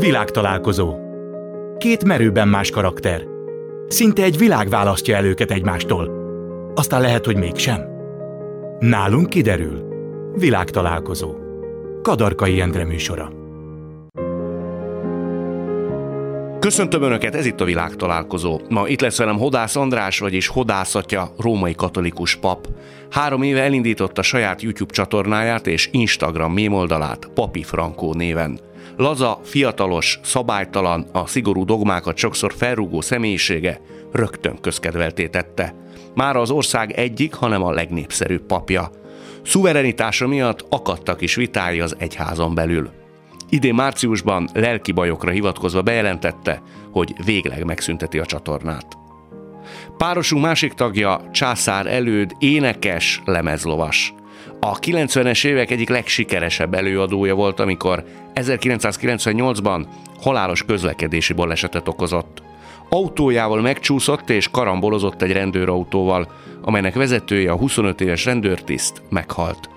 [0.00, 0.94] Világtalálkozó.
[1.78, 3.22] Két merőben más karakter.
[3.88, 6.10] Szinte egy világ választja el őket egymástól.
[6.74, 7.80] Aztán lehet, hogy mégsem.
[8.78, 9.82] Nálunk kiderül.
[10.36, 11.34] Világtalálkozó.
[12.02, 13.32] Kadarkai Endre műsora.
[16.58, 18.60] Köszöntöm Önöket, ez itt a világtalálkozó.
[18.68, 22.68] Ma itt lesz velem Hodász András, vagyis Hodászatja, római katolikus pap.
[23.10, 28.72] Három éve elindította saját YouTube csatornáját és Instagram mémoldalát Papi Frankó néven.
[28.96, 33.80] Laza, fiatalos, szabálytalan, a szigorú dogmákat sokszor felrúgó személyisége
[34.12, 35.74] rögtön közkedvelté tette.
[36.14, 38.90] Már az ország egyik, hanem a legnépszerűbb papja.
[39.44, 42.90] Szuverenitása miatt akadtak is vitái az egyházon belül.
[43.48, 48.86] Idén márciusban lelki bajokra hivatkozva bejelentette, hogy végleg megszünteti a csatornát.
[49.96, 54.14] Párosunk másik tagja Császár előd énekes lemezlovas.
[54.60, 59.86] A 90-es évek egyik legsikeresebb előadója volt, amikor 1998-ban
[60.20, 62.42] halálos közlekedési balesetet okozott.
[62.88, 69.68] Autójával megcsúszott és karambolozott egy rendőrautóval, amelynek vezetője a 25 éves rendőrtiszt meghalt.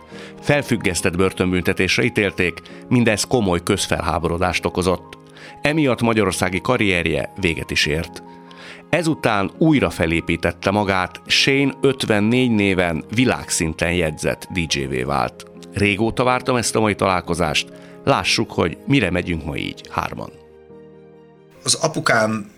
[0.42, 5.18] Felfüggesztett börtönbüntetésre ítélték, mindez komoly közfelháborodást okozott.
[5.62, 8.24] Emiatt magyarországi karrierje véget is ért.
[8.90, 15.46] Ezután újra felépítette magát, Shane 54 néven világszinten jegyzett DJ-vé vált.
[15.74, 17.72] Régóta vártam ezt a mai találkozást,
[18.04, 20.30] lássuk, hogy mire megyünk ma így, hárman.
[21.64, 22.52] Az apukám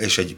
[0.00, 0.36] és egy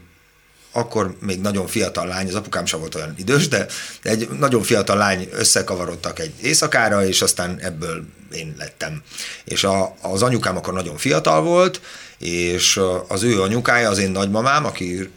[0.73, 3.67] akkor még nagyon fiatal lány, az apukám sem volt olyan idős, de
[4.03, 9.03] egy nagyon fiatal lány összekavarodtak egy éjszakára, és aztán ebből én lettem.
[9.45, 11.81] És a, az anyukám akkor nagyon fiatal volt,
[12.19, 15.11] és az ő anyukája, az én nagymamám, aki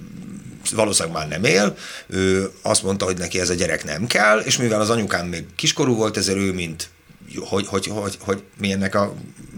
[0.72, 4.58] valószínűleg már nem él, ő azt mondta, hogy neki ez a gyerek nem kell, és
[4.58, 6.89] mivel az anyukám még kiskorú volt, ezért ő, mint
[7.40, 9.14] hogy, hogy, hogy, hogy mi ennek a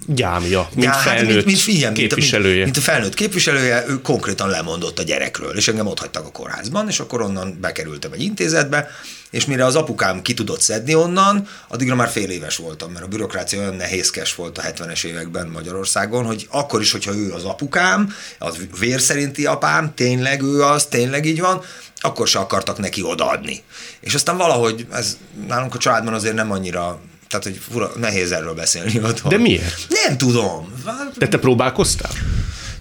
[0.08, 2.54] gyámja, mint felnőtt hát, mint, mint, figyelm, képviselője.
[2.54, 6.32] Mint, mint a felnőtt képviselője, ő konkrétan lemondott a gyerekről, és engem ott hagytak a
[6.32, 8.88] kórházban, és akkor onnan bekerültem egy intézetbe,
[9.30, 13.08] és mire az apukám ki tudott szedni onnan, addigra már fél éves voltam, mert a
[13.08, 18.14] bürokrácia olyan nehézkes volt a 70-es években Magyarországon, hogy akkor is, hogyha ő az apukám,
[18.40, 21.62] az vér szerinti apám, tényleg ő az, tényleg így van,
[22.00, 23.64] akkor se akartak neki odaadni.
[24.00, 28.54] És aztán valahogy ez nálunk a családban azért nem annyira tehát, hogy fura, nehéz erről
[28.54, 29.32] beszélni otthon.
[29.32, 29.88] De miért?
[30.06, 30.74] Nem tudom.
[31.18, 32.12] De te próbálkoztál?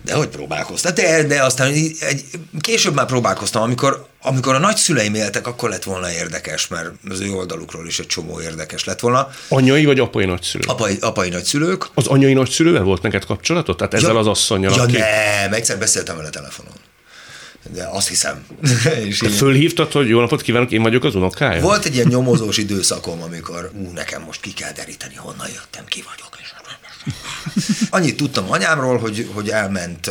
[0.04, 0.94] De hogy próbálkoztam?
[0.94, 2.24] De, de aztán egy,
[2.60, 7.30] később már próbálkoztam, amikor, amikor a nagyszüleim éltek, akkor lett volna érdekes, mert az ő
[7.30, 9.28] oldalukról is egy csomó érdekes lett volna.
[9.48, 10.70] Anyai vagy apai nagyszülők?
[10.70, 11.86] Apai, apai nagyszülők.
[11.94, 13.76] Az anyai nagyszülővel volt neked kapcsolatod?
[13.76, 14.72] Tehát ezzel ja, az asszonyjal?
[14.76, 14.96] Ja aki...
[14.96, 16.72] nem, egyszer beszéltem vele telefonon
[17.72, 18.46] de azt hiszem.
[19.08, 21.60] és Te fölhívtad, hogy jó napot kívánok, én vagyok az unokája?
[21.60, 26.02] Volt egy ilyen nyomozós időszakom, amikor ú, nekem most ki kell deríteni, honnan jöttem, ki
[26.10, 26.36] vagyok.
[27.90, 30.10] Annyit tudtam anyámról, hogy, hogy elment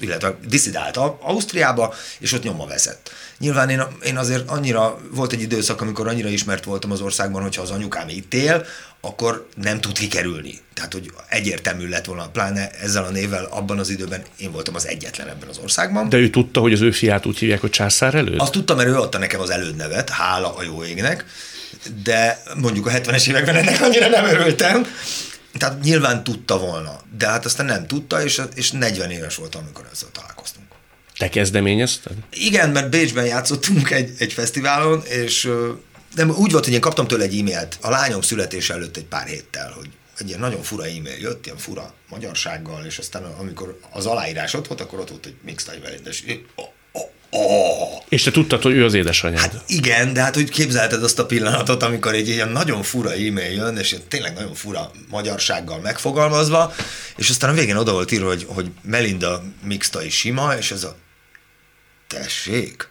[0.00, 3.10] illetve diszidált Ausztriába, és ott nyoma vezet.
[3.38, 7.62] Nyilván én, én azért annyira, volt egy időszak, amikor annyira ismert voltam az országban, hogyha
[7.62, 8.64] az anyukám itt él,
[9.00, 10.60] akkor nem tud kikerülni.
[10.74, 14.86] Tehát, hogy egyértelmű lett volna, pláne ezzel a névvel abban az időben én voltam az
[14.86, 16.08] egyetlen ebben az országban.
[16.08, 18.40] De ő tudta, hogy az ő fiát úgy hívják, hogy császár előtt?
[18.40, 21.24] Azt tudtam, mert ő adta nekem az elődnevet, hála a jó égnek,
[22.02, 24.86] de mondjuk a 70-es években ennek annyira nem örültem,
[25.58, 29.88] tehát nyilván tudta volna, de hát aztán nem tudta, és, és 40 éves voltam, amikor
[29.92, 30.66] ezzel találkoztunk.
[31.18, 32.12] Te kezdeményezted?
[32.30, 35.50] Igen, mert Bécsben játszottunk egy, egy fesztiválon, és
[36.14, 39.26] nem, úgy volt, hogy én kaptam tőle egy e-mailt a lányom születése előtt egy pár
[39.26, 39.88] héttel, hogy
[40.18, 44.66] egy ilyen nagyon fura e-mail jött, ilyen fura magyarsággal, és aztán amikor az aláírás ott
[44.66, 46.22] volt, akkor ott volt, hogy mixtaj veled, és
[47.32, 48.02] Oh.
[48.08, 49.40] És te tudtad, hogy ő az édesanyád?
[49.40, 53.52] Hát igen, de hát hogy képzelted azt a pillanatot, amikor egy ilyen nagyon fura e-mail
[53.52, 56.74] jön, és tényleg nagyon fura magyarsággal megfogalmazva,
[57.16, 60.96] és aztán a végén oda volt írva, hogy, hogy Melinda mixtai sima, és ez a
[62.08, 62.88] tessék.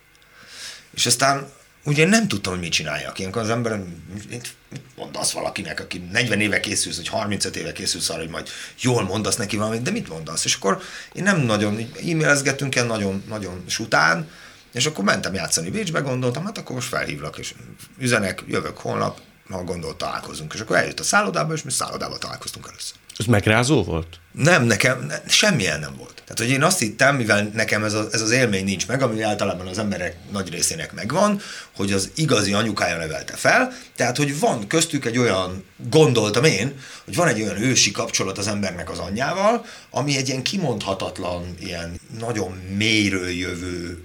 [0.96, 1.50] És aztán
[1.90, 3.20] ugye nem tudtam, hogy mit csináljak.
[3.20, 3.82] Ilyenkor az ember,
[4.30, 4.56] mit,
[4.96, 9.36] mondasz valakinek, aki 40 éve készülsz, vagy 35 éve készülsz arra, hogy majd jól mondasz
[9.36, 10.46] neki valamit, de mit mondasz?
[10.46, 10.82] És akkor
[11.14, 14.30] én nem nagyon, e-mailezgettünk el nagyon, nagyon sután,
[14.74, 17.54] és akkor mentem játszani Bécsbe, gondoltam, hát akkor most felhívlak, és
[17.98, 19.20] üzenek, jövök holnap,
[19.50, 20.54] ha gondolt, találkozunk.
[20.54, 22.96] És akkor eljött a szállodába, és mi szállodába találkoztunk először.
[23.18, 24.20] Ez megrázó volt?
[24.44, 26.14] Nem, nekem ne, semmilyen nem volt.
[26.26, 29.22] Tehát, hogy én azt hittem, mivel nekem ez, a, ez az élmény nincs meg, ami
[29.22, 31.42] általában az emberek nagy részének megvan,
[31.76, 37.16] hogy az igazi anyukája nevelte fel, tehát, hogy van köztük egy olyan, gondoltam én, hogy
[37.16, 42.52] van egy olyan ősi kapcsolat az embernek az anyjával, ami egy ilyen kimondhatatlan, ilyen nagyon
[42.78, 44.04] mélyről jövő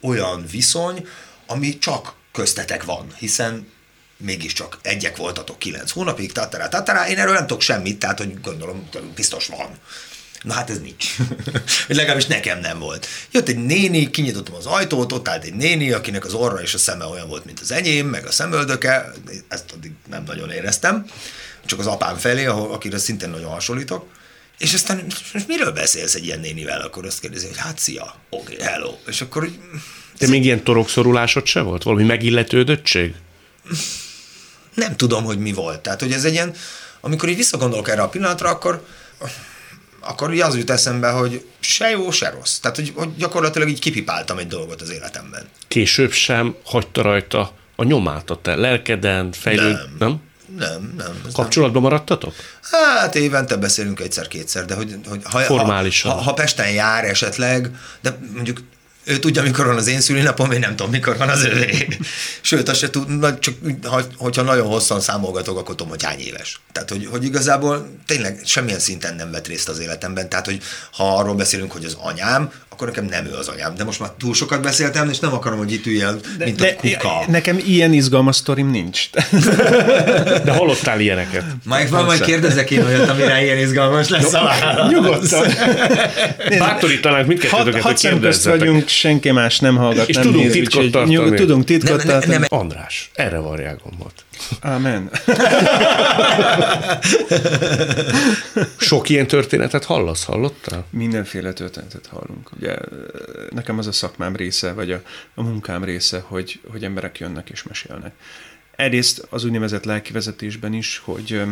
[0.00, 1.06] olyan viszony,
[1.46, 3.66] ami csak köztetek van, hiszen
[4.16, 8.88] mégiscsak egyek voltatok kilenc hónapig, tatara, tatara, én erről nem tudok semmit, tehát hogy gondolom,
[9.14, 9.78] biztos van.
[10.42, 11.16] Na hát ez nincs.
[11.86, 13.06] Vagy legalábbis nekem nem volt.
[13.30, 16.78] Jött egy néni, kinyitottam az ajtót, ott állt egy néni, akinek az orra és a
[16.78, 19.12] szeme olyan volt, mint az enyém, meg a szemöldöke,
[19.48, 21.06] ezt addig nem nagyon éreztem,
[21.64, 24.06] csak az apám felé, ahol, akire szintén nagyon hasonlítok.
[24.58, 26.80] És aztán most miről beszélsz egy ilyen nénivel?
[26.80, 28.94] Akkor azt kérdezi, hogy hát szia, oké, okay, hello.
[29.06, 29.50] És akkor...
[30.18, 31.82] De még ilyen torokszorulásod se volt?
[31.82, 33.14] Valami megilletődöttség?
[34.76, 35.80] Nem tudom, hogy mi volt.
[35.80, 36.54] Tehát, hogy ez egy ilyen,
[37.00, 38.86] amikor így visszagondolok erre a pillanatra, akkor
[40.00, 42.58] akkor ugye az jut eszembe, hogy se jó, se rossz.
[42.58, 45.48] Tehát, hogy, hogy gyakorlatilag így kipipáltam egy dolgot az életemben.
[45.68, 49.96] Később sem hagyta rajta a nyomát a te lelkeden, fejlőd, Nem.
[49.98, 50.20] nem?
[50.58, 51.20] Nem, nem.
[51.32, 52.34] Kapcsolatban maradtatok?
[52.70, 56.10] Hát évente beszélünk egyszer-kétszer, de hogy, hogy ha, Formálisan.
[56.10, 57.70] Ha, ha, ha Pesten jár esetleg,
[58.00, 58.60] de mondjuk
[59.06, 61.88] ő tudja, mikor van az én szülinapom, én nem tudom, mikor van az övé.
[62.40, 66.60] Sőt, azt se tud, csak ha, hogyha nagyon hosszan számolgatok, akkor tudom, hogy hány éves.
[66.72, 70.28] Tehát, hogy, hogy igazából tényleg semmilyen szinten nem vett részt az életemben.
[70.28, 70.62] Tehát, hogy
[70.92, 73.74] ha arról beszélünk, hogy az anyám, akkor nekem nem ő az anyám.
[73.74, 77.24] De most már túl sokat beszéltem, és nem akarom, hogy itt üljön, mint a kuka.
[77.28, 79.08] nekem ilyen izgalmas sztorim nincs.
[80.44, 81.44] De hallottál ilyeneket?
[81.64, 84.92] Majd van, majd kérdezek én olyat, amire ilyen izgalmas lesz a válasz.
[84.92, 85.46] Nyugodtan.
[86.58, 88.58] Bátorítanánk mindkettőtöket, hogy kérdezzetek.
[88.58, 91.34] vagyunk, senki más nem hallgat, És nem tudunk néz, titkot tartani.
[91.34, 92.32] Tudunk titkot Nem, nem, tartani.
[92.32, 94.24] nem, András, erre varják gombot.
[94.60, 95.10] Amen.
[98.76, 100.84] Sok ilyen történetet hallasz, hallottál?
[100.90, 102.50] Mindenféle történetet hallunk.
[102.56, 102.76] Ugye
[103.50, 105.00] nekem az a szakmám része, vagy a,
[105.34, 108.14] a munkám része, hogy, hogy emberek jönnek és mesélnek.
[108.76, 111.42] Egyrészt az úgynevezett lelkivezetésben is, hogy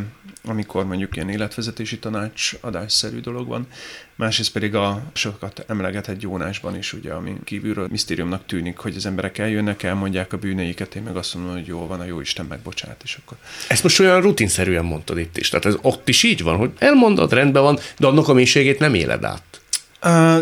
[0.44, 3.67] amikor mondjuk ilyen életvezetési tanács adásszerű dolog van,
[4.15, 9.38] másrészt pedig a sokat emlegetett Jónásban is, ugye, ami kívülről misztériumnak tűnik, hogy az emberek
[9.38, 13.00] eljönnek, elmondják a bűneiket, én meg azt mondom, hogy jó van, a jó Isten megbocsát,
[13.05, 13.37] és akkor
[13.69, 15.49] Ezt most olyan rutinszerűen mondtad itt is.
[15.49, 18.94] Tehát ez ott is így van, hogy elmondod, rendben van, de annak a mélységét nem
[18.94, 19.64] éled át.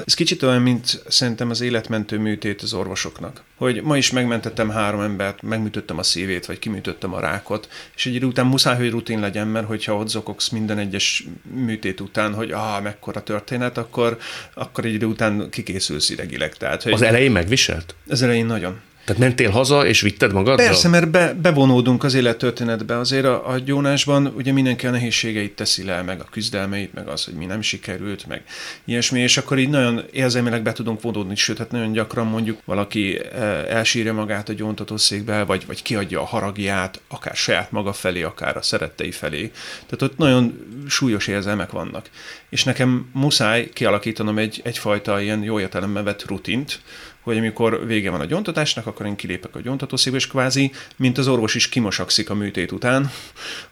[0.06, 3.42] Ez kicsit olyan, mint szerintem az életmentő műtét az orvosoknak.
[3.56, 8.14] Hogy ma is megmentettem három embert, megműtöttem a szívét, vagy kiműtöttem a rákot, és egy
[8.14, 11.24] idő után muszáj, hogy rutin legyen, mert hogyha ott zokogsz minden egyes
[11.54, 14.18] műtét után, hogy ah, mekkora történet, akkor,
[14.54, 16.54] akkor egy idő után kikészülsz idegileg.
[16.54, 17.94] Tehát, hogy Az elején megviselt?
[18.08, 18.80] az elején nagyon.
[19.04, 20.66] Tehát mentél haza, és vitted magaddal?
[20.66, 22.98] Persze, mert be, bevonódunk az élettörténetbe.
[22.98, 27.24] Azért a, a gyónásban ugye mindenki a nehézségeit teszi le, meg a küzdelmeit, meg az,
[27.24, 28.42] hogy mi nem sikerült, meg
[28.84, 33.20] ilyesmi, és akkor így nagyon érzelmileg be tudunk vonódni, sőt, hát nagyon gyakran mondjuk valaki
[33.20, 38.56] eh, elsírja magát a gyóntatószékbe, vagy, vagy kiadja a haragját, akár saját maga felé, akár
[38.56, 39.50] a szerettei felé.
[39.86, 42.10] Tehát ott nagyon súlyos érzelmek vannak.
[42.48, 46.80] És nekem muszáj kialakítanom egy, egyfajta ilyen jó értelemben vett rutint,
[47.22, 51.28] hogy amikor vége van a gyóntatásnak, akkor én kilépek a gyóntatószékbe, és kvázi, mint az
[51.28, 53.10] orvos is kimosakszik a műtét után,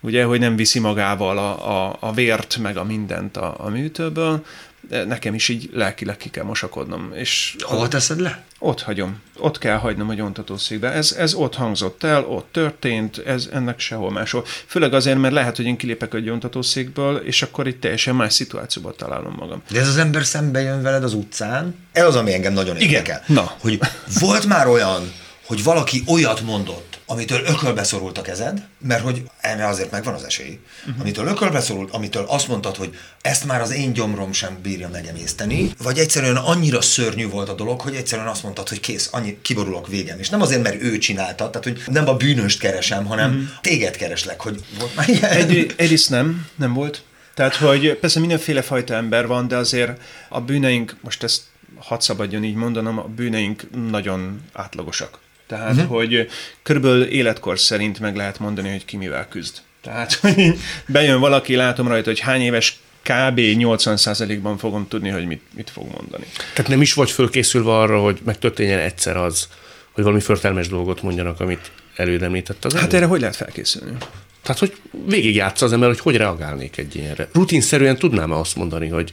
[0.00, 4.44] ugye, hogy nem viszi magával a, a, a vért, meg a mindent a, a műtőből,
[4.88, 7.12] nekem is így lelkileg ki kell mosakodnom.
[7.14, 8.44] És Hova teszed le?
[8.62, 9.20] ott hagyom.
[9.38, 10.90] Ott kell hagynom a gyóntatószékbe.
[10.92, 14.44] Ez, ez ott hangzott el, ott történt, ez ennek sehol máshol.
[14.66, 18.94] Főleg azért, mert lehet, hogy én kilépek a gyóntatószékből, és akkor egy teljesen más szituációban
[18.96, 19.62] találom magam.
[19.70, 21.74] De ez az ember szembe jön veled az utcán.
[21.92, 23.22] Ez az, ami engem nagyon érdekel.
[23.26, 23.54] Na.
[23.60, 23.80] Hogy
[24.20, 25.12] volt már olyan,
[25.46, 30.24] hogy valaki olyat mondott, amitől ökölbe szorult a kezed, mert hogy erre azért megvan az
[30.24, 31.00] esély, uh-huh.
[31.00, 35.73] amitől ökölbe szorult, amitől azt mondtad, hogy ezt már az én gyomrom sem bírja megemészteni,
[35.82, 39.88] vagy egyszerűen annyira szörnyű volt a dolog, hogy egyszerűen azt mondtad, hogy kész, annyi kiborulok
[39.88, 40.18] végen.
[40.18, 43.49] És nem azért, mert ő csinálta, tehát hogy nem a bűnöst keresem, hanem uh-huh.
[43.61, 45.30] téged kereslek, hogy volt már ilyen.
[45.30, 47.02] Egy, egyrészt nem, nem volt.
[47.35, 51.42] Tehát, hogy persze mindenféle fajta ember van, de azért a bűneink, most ezt
[51.78, 55.18] hadd szabadjon így mondanom, a bűneink nagyon átlagosak.
[55.50, 55.97] Tehát, uh-huh.
[55.97, 56.28] hogy
[56.62, 59.57] körülbelül életkor szerint meg lehet mondani, hogy ki mivel küzd.
[59.83, 63.38] Tehát, hogy bejön valaki, látom rajta, hogy hány éves, kb.
[63.38, 66.25] 80%-ban fogom tudni, hogy mit, mit fog mondani.
[66.54, 69.49] Tehát nem is vagy fölkészülve arra, hogy megtörténjen egyszer az,
[69.92, 72.95] hogy valami förtelmes dolgot mondjanak, amit előd említett az Hát előbb?
[72.95, 73.97] erre hogy lehet felkészülni?
[74.42, 74.76] Tehát, hogy
[75.07, 77.28] végigjátsza az ember, hogy hogy reagálnék egy ilyenre.
[77.33, 79.12] Rutinszerűen tudnám-e azt mondani, hogy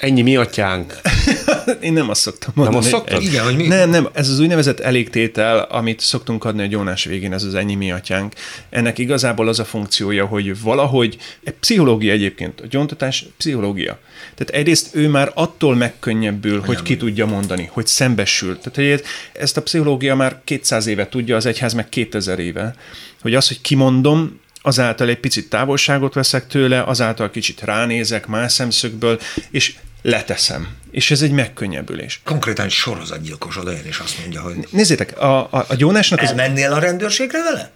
[0.00, 0.94] ennyi mi atyánk,
[1.80, 2.78] Én nem azt szoktam mondani.
[2.78, 3.22] azt szoktad?
[3.22, 7.32] Igen, hogy mi- Nem, nem, ez az úgynevezett elégtétel, amit szoktunk adni a gyónás végén,
[7.32, 8.32] ez az ennyi mi atyánk.
[8.70, 13.98] Ennek igazából az a funkciója, hogy valahogy, egy pszichológia egyébként, a gyóntatás pszichológia.
[14.34, 18.58] Tehát egyrészt ő már attól megkönnyebbül, hogy ki tudja mondani, hogy szembesül.
[18.58, 19.04] Tehát hogy
[19.42, 22.74] ezt a pszichológia már 200 éve tudja, az egyház meg 2000 éve,
[23.22, 29.20] hogy az, hogy kimondom, azáltal egy picit távolságot veszek tőle, azáltal kicsit ránézek más szemszögből,
[29.50, 30.68] és leteszem.
[30.90, 32.20] És ez egy megkönnyebbülés.
[32.24, 36.28] Konkrétan sorozatgyilkos oda jön, és azt mondja, hogy Nézzétek, a, a, a gyónásnak az...
[36.28, 37.70] elmennél a rendőrségre vele?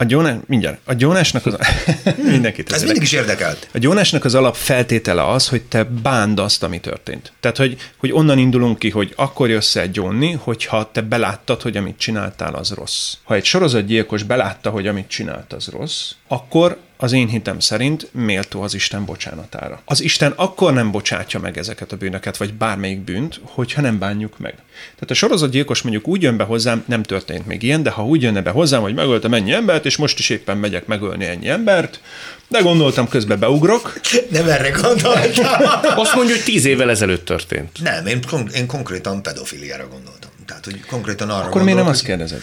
[0.00, 1.56] A Gyónás, mindjárt, a Gyónásnak az...
[2.30, 3.68] Mindenkit Ez mindig is érdekelt.
[3.72, 7.32] A Gyónásnak az alapfeltétele az, hogy te bánd azt, ami történt.
[7.40, 11.76] Tehát, hogy, hogy onnan indulunk ki, hogy akkor jössz el gyónni, hogyha te beláttad, hogy
[11.76, 13.14] amit csináltál, az rossz.
[13.22, 18.62] Ha egy sorozatgyilkos belátta, hogy amit csinált, az rossz, akkor az én hitem szerint méltó
[18.62, 19.80] az Isten bocsánatára.
[19.84, 24.38] Az Isten akkor nem bocsátja meg ezeket a bűnöket, vagy bármelyik bűnt, hogyha nem bánjuk
[24.38, 24.54] meg.
[24.94, 28.22] Tehát a sorozatgyilkos mondjuk úgy jön be hozzám, nem történt még ilyen, de ha úgy
[28.22, 32.00] jönne be hozzám, hogy megöltem ennyi embert, és most is éppen megyek megölni ennyi embert,
[32.48, 34.00] de gondoltam, közben beugrok.
[34.30, 35.46] Nem erre gondoltam.
[36.02, 37.82] Azt mondja, hogy tíz évvel ezelőtt történt.
[37.82, 40.30] Nem, én, kon- én konkrétan pedofiliára gondoltam.
[40.46, 42.40] Tehát, hogy konkrétan arra Akkor miért nem azt kérdezed?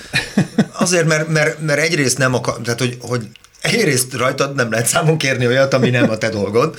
[0.71, 3.27] Azért, mert, mert, mert egyrészt nem akar, tehát hogy, hogy
[3.73, 6.75] egyrészt rajtad nem lehet számon kérni olyat, ami nem a te dolgod.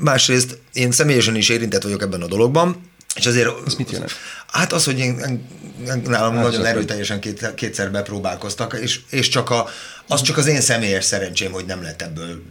[0.00, 3.48] Másrészt én személyesen is érintett vagyok ebben a dologban, és azért...
[3.66, 4.12] Ez mit jelent?
[4.46, 5.46] Hát az, hogy én,
[6.04, 9.68] nálam Hát, nagyon erőteljesen két, kétszer bepróbálkoztak, és, és csak a,
[10.08, 12.42] az csak az én személyes szerencsém, hogy nem lett ebből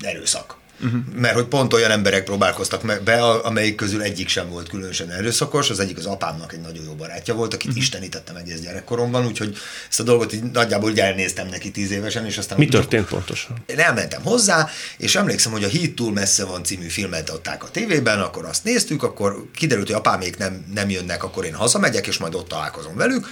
[0.00, 0.56] erőszak.
[0.84, 1.00] Uh-huh.
[1.16, 5.80] Mert hogy pont olyan emberek próbálkoztak be, amelyik közül egyik sem volt különösen erőszakos, az
[5.80, 7.82] egyik az apámnak egy nagyon jó barátja volt, akit uh-huh.
[7.82, 9.56] istenítettem egész gyerekkoromban, úgyhogy
[9.88, 13.56] ezt a dolgot így nagyjából úgy elnéztem neki tíz évesen, és aztán Mi történt pontosan?
[13.66, 17.70] én elmentem hozzá, és emlékszem, hogy a Híd túl messze van című filmet adták a
[17.70, 22.18] tévében, akkor azt néztük, akkor kiderült, hogy apámék nem, nem jönnek, akkor én hazamegyek, és
[22.18, 23.26] majd ott találkozom velük,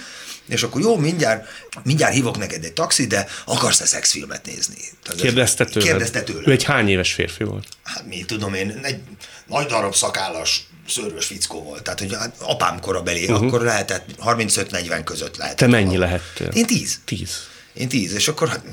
[0.47, 1.47] és akkor jó, mindjárt,
[1.83, 4.75] mindjárt hívok neked egy taxi, de akarsz-e szexfilmet nézni?
[5.03, 5.89] Tehát ez- Kérdezte tőled?
[5.89, 6.41] Kérdezte tőle.
[6.45, 7.67] Ő egy hány éves férfi volt?
[7.83, 8.99] Hát mi tudom én, egy
[9.47, 11.83] nagy darab szakállas szörös fickó volt.
[11.83, 13.47] Tehát, hogy hát apám korabeli, uh-huh.
[13.47, 15.57] akkor lehetett 35-40 között lehetett.
[15.57, 16.47] Te mennyi lehettél?
[16.47, 16.99] Én 10.
[17.05, 17.37] Tíz.
[17.73, 18.65] Én tíz, és akkor hát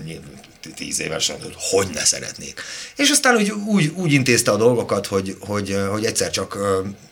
[0.74, 2.62] tíz évesen, hogy hogy ne szeretnék.
[2.96, 6.58] És aztán úgy, úgy, úgy intézte a dolgokat, hogy, hogy, hogy egyszer csak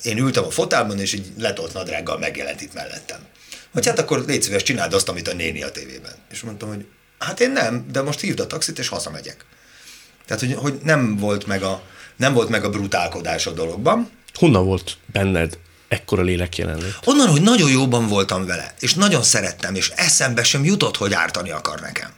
[0.03, 3.19] én ültem a fotelben, és így letolt nadrággal megjelent itt mellettem.
[3.73, 6.13] Hogy hát akkor légy szíves, csináld azt, amit a néni a tévében.
[6.31, 6.87] És mondtam, hogy
[7.19, 9.45] hát én nem, de most hívd a taxit, és hazamegyek.
[10.27, 11.83] Tehát, hogy, hogy nem, volt meg a,
[12.17, 15.59] nem volt meg a brutálkodás a dologban, Honnan volt benned
[15.89, 16.99] ekkora lélek jelenlét?
[17.05, 21.51] Onnan, hogy nagyon jóban voltam vele, és nagyon szerettem, és eszembe sem jutott, hogy ártani
[21.51, 22.11] akar nekem.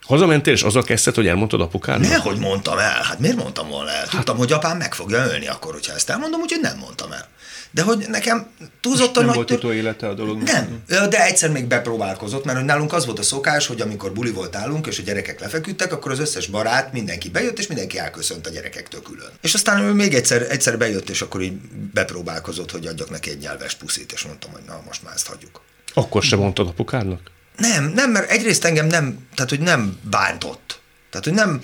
[0.00, 2.08] Hazamentél, és azzal kezdted, hogy elmondtad apukának?
[2.08, 4.06] Nehogy mondtam el, hát miért mondtam volna el?
[4.06, 7.28] Tudtam, hogy apám meg fogja ölni akkor, hogyha ezt elmondom, úgyhogy nem mondtam el.
[7.74, 8.46] De hogy nekem
[8.80, 9.34] túlzottan Nem nagy...
[9.34, 10.46] volt tör- utóélete a dolognak.
[10.46, 14.30] Nem, de egyszer még bepróbálkozott, mert hogy nálunk az volt a szokás, hogy amikor buli
[14.30, 18.46] volt állunk, és a gyerekek lefeküdtek, akkor az összes barát, mindenki bejött, és mindenki elköszönt
[18.46, 19.30] a gyerekektől külön.
[19.40, 21.52] És aztán ő még egyszer, egyszer bejött, és akkor így
[21.92, 25.60] bepróbálkozott, hogy adjak neki egy nyelves puszit, és mondtam, hogy na, most már ezt hagyjuk.
[25.94, 27.20] Akkor sem mondtad apukádnak?
[27.56, 30.80] Nem, nem, mert egyrészt engem nem, tehát hogy nem bántott.
[31.10, 31.60] Tehát, hogy nem,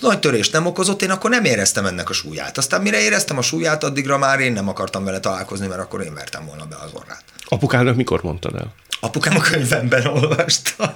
[0.00, 2.58] nagy törést nem okozott, én akkor nem éreztem ennek a súlyát.
[2.58, 6.14] Aztán mire éreztem a súlyát, addigra már én nem akartam vele találkozni, mert akkor én
[6.14, 7.24] vertem volna be az orrát.
[7.48, 8.74] Apukádnak mikor mondtad el?
[9.00, 10.94] Apukám a könyvemben olvasta,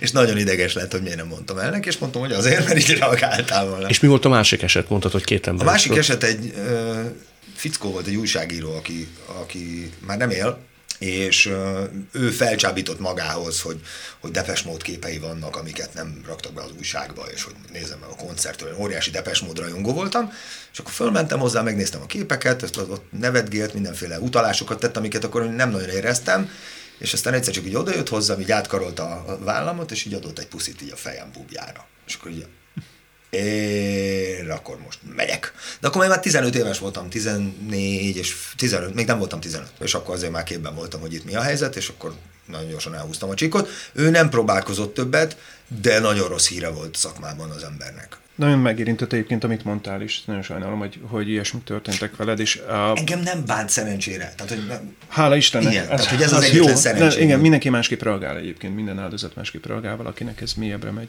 [0.00, 2.78] és nagyon ideges lett, hogy miért nem mondtam el neki, és mondtam, hogy azért, mert
[2.78, 3.88] így reagáltál volna.
[3.88, 4.88] És mi volt a másik eset?
[4.88, 5.66] Mondtad, hogy két ember.
[5.66, 7.00] A másik eset egy ö,
[7.54, 9.08] fickó volt, egy újságíró, aki,
[9.40, 10.58] aki már nem él,
[10.98, 11.52] és
[12.12, 13.80] ő felcsábított magához, hogy,
[14.20, 18.08] hogy Depes Mód képei vannak, amiket nem raktak be az újságba, és hogy nézzem meg
[18.08, 18.72] a koncertről.
[18.72, 20.32] Én óriási Depes Mód rajongó voltam,
[20.72, 25.44] és akkor fölmentem hozzá, megnéztem a képeket, ezt ott nevetgélt, mindenféle utalásokat tett, amiket akkor
[25.44, 26.50] nem nagyon éreztem,
[26.98, 30.46] és aztán egyszer csak így odajött hozzám, így átkarolta a vállamot, és így adott egy
[30.46, 31.86] puszit így a fejem bubjára.
[32.06, 32.46] És akkor így
[33.34, 35.52] én akkor most megyek.
[35.80, 40.14] De akkor már 15 éves voltam, 14 és 15, még nem voltam 15, és akkor
[40.14, 42.14] azért már képben voltam, hogy itt mi a helyzet, és akkor
[42.46, 43.68] nagyon gyorsan elhúztam a csíkot.
[43.92, 45.36] Ő nem próbálkozott többet,
[45.80, 48.16] de nagyon rossz híre volt szakmában az embernek.
[48.34, 50.24] Nagyon megérintett egyébként, amit mondtál is.
[50.24, 54.32] Nagyon sajnálom, hogy, hogy ilyesmi történtek veled, és uh, Engem nem bánt szerencsére.
[54.36, 55.72] Tehát, hogy nem, hála Istennek.
[55.72, 57.06] Igen, tehát, hogy ez az egyetlen jó.
[57.06, 61.08] Ne, igen, mindenki másképp reagál egyébként, minden áldozat másképp reagál, valakinek ez mélyebbre megy.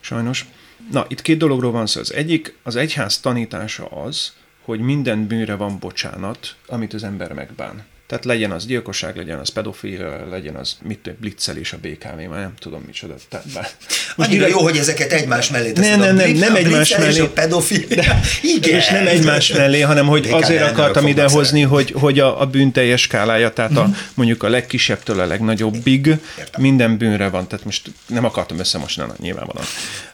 [0.00, 0.46] Sajnos.
[0.90, 2.00] Na, itt két dologról van szó.
[2.00, 7.84] Az egyik, az egyház tanítása az, hogy minden bűnre van bocsánat, amit az ember megbán.
[8.06, 12.40] Tehát legyen az gyilkosság, legyen az pedofil, legyen az mit tudom, blitzelés a BKV, már
[12.40, 13.14] nem tudom micsoda.
[13.28, 13.68] Tehát bár,
[14.16, 15.98] Annyira direkt- jó, hogy ezeket egymás mellé Nem, teszed.
[15.98, 17.26] nem, nem, blitz- nem a egymás blitzel és mellé.
[17.28, 17.82] a pedofil.
[18.56, 18.74] Igen.
[18.78, 22.72] És nem egymás mellé, hanem hogy BKV azért akartam idehozni, hogy, hogy a, a bűn
[22.72, 26.60] teljes skálája, tehát a, mondjuk a legkisebbtől a legnagyobbig Értem.
[26.62, 27.48] minden bűnre van.
[27.48, 29.66] Tehát most nem akartam összemosni, nyilvánvalóan.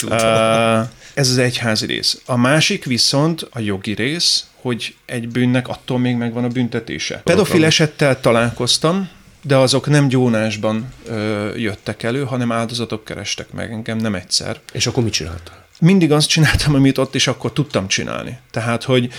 [0.04, 2.20] Uh, ez az egyházi rész.
[2.26, 7.20] A másik viszont a jogi rész, hogy egy bűnnek attól még megvan a büntetése.
[7.24, 9.08] Pedofil esettel találkoztam,
[9.42, 14.60] de azok nem gyónásban ö, jöttek elő, hanem áldozatok kerestek meg engem, nem egyszer.
[14.72, 15.68] És akkor mit csináltál?
[15.80, 18.38] Mindig azt csináltam, amit ott is akkor tudtam csinálni.
[18.50, 19.12] Tehát, hogy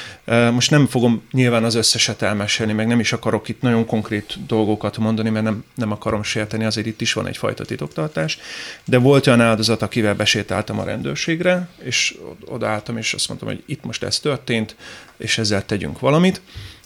[0.51, 4.98] most nem fogom nyilván az összeset elmesélni, meg nem is akarok itt nagyon konkrét dolgokat
[4.98, 8.39] mondani, mert nem, nem akarom sérteni, azért itt is van egyfajta titoktartás,
[8.86, 13.84] de volt olyan áldozat, akivel besétáltam a rendőrségre, és odaálltam, és azt mondtam, hogy itt
[13.84, 14.75] most ez történt,
[15.18, 16.41] és ezzel tegyünk valamit.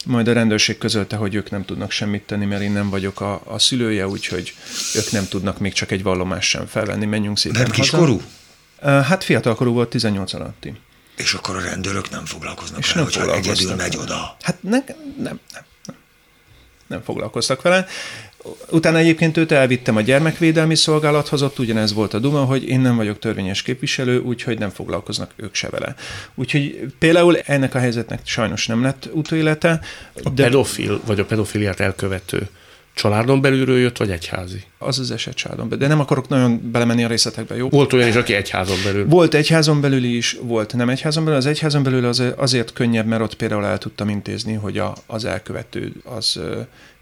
[0.05, 3.41] Majd a rendőrség közölte, hogy ők nem tudnak semmit tenni, mert én nem vagyok a,
[3.45, 4.53] a szülője, úgyhogy
[4.95, 8.21] ők nem tudnak még csak egy vallomást sem felvenni, menjünk szépen Nem kiskorú?
[8.81, 10.73] Hát fiatalkorú volt, 18 alatti.
[11.17, 14.37] És akkor a rendőrök nem foglalkoznak és vele, nem hogyha egyedül megy oda.
[14.41, 14.85] Hát ne, nem,
[15.17, 15.95] nem, nem.
[16.87, 17.87] Nem foglalkoztak vele.
[18.69, 22.95] Utána egyébként őt elvittem a gyermekvédelmi szolgálathoz, ott ugyanez volt a duma, hogy én nem
[22.95, 25.95] vagyok törvényes képviselő, úgyhogy nem foglalkoznak ők se vele.
[26.35, 29.79] Úgyhogy például ennek a helyzetnek sajnos nem lett utólete.
[30.23, 30.43] A de...
[30.43, 32.49] pedofil, vagy a pedofiliát elkövető
[32.95, 34.63] családon belülről jött, vagy egyházi?
[34.77, 35.83] Az az eset családon belül.
[35.83, 37.69] De nem akarok nagyon belemenni a részletekbe, jó?
[37.69, 39.05] Volt olyan is, aki egyházon belül.
[39.07, 41.39] Volt egyházon belül is, volt nem egyházon belül.
[41.39, 45.25] Az egyházon belül az azért könnyebb, mert ott például el tudtam intézni, hogy a, az
[45.25, 46.39] elkövető az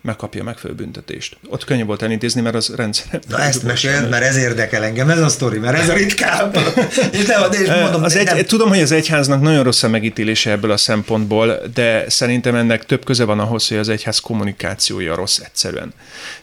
[0.03, 1.37] megkapja a megfelelő büntetést.
[1.49, 3.19] Ott könnyű volt elintézni, mert az rendszer.
[3.27, 6.57] Na ezt meséld, mert ez érdekel engem, ez a sztori, mert ez a ritkább.
[7.11, 8.45] és nem, de és mondom, az egy, nem.
[8.45, 13.05] Tudom, hogy az egyháznak nagyon rossz a megítélése ebből a szempontból, de szerintem ennek több
[13.05, 15.93] köze van ahhoz, hogy az egyház kommunikációja rossz egyszerűen.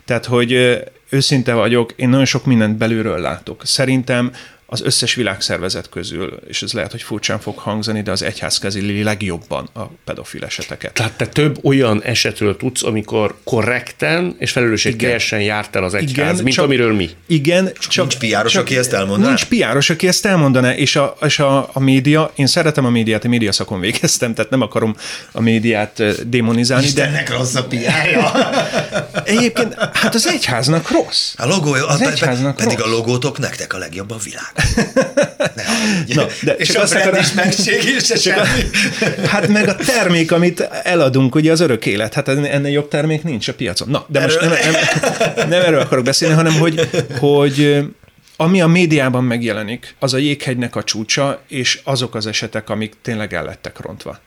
[0.04, 3.62] Tehát, hogy őszinte vagyok, én nagyon sok mindent belülről látok.
[3.64, 4.32] Szerintem
[4.72, 9.02] az összes világszervezet közül, és ez lehet, hogy furcsán fog hangzani, de az egyház kezeli
[9.02, 10.92] legjobban a pedofil eseteket.
[10.92, 16.44] Tehát te több olyan esetről tudsz, amikor korrekten és felelősségteljesen járt el az egyház, igen,
[16.44, 17.10] mint csak, amiről mi.
[17.26, 19.28] Igen, csak nincs piáros, csak, aki ezt elmondaná.
[19.28, 23.24] Nincs piáros, aki ezt elmondaná, és a, és a, a média, én szeretem a médiát,
[23.24, 24.96] a média szakon végeztem, tehát nem akarom
[25.32, 26.86] a médiát démonizálni.
[26.86, 27.36] Istennek de...
[27.36, 28.32] rossz a piája.
[29.24, 31.34] Egyébként, hát az egyháznak rossz.
[31.36, 32.86] A logó, az egyháznak pedig rossz.
[32.86, 34.59] a logótok nektek a legjobb a világ.
[36.06, 38.46] Na, de és csak a brand is megség, csak
[39.26, 43.48] Hát meg a termék, amit eladunk, ugye az örök élet, hát ennél jobb termék nincs
[43.48, 43.88] a piacon.
[43.88, 46.88] Na, de most nem, nem, nem erről akarok beszélni, hanem hogy,
[47.18, 47.84] hogy
[48.36, 53.34] ami a médiában megjelenik, az a jéghegynek a csúcsa, és azok az esetek, amik tényleg
[53.34, 54.18] el lettek rontva.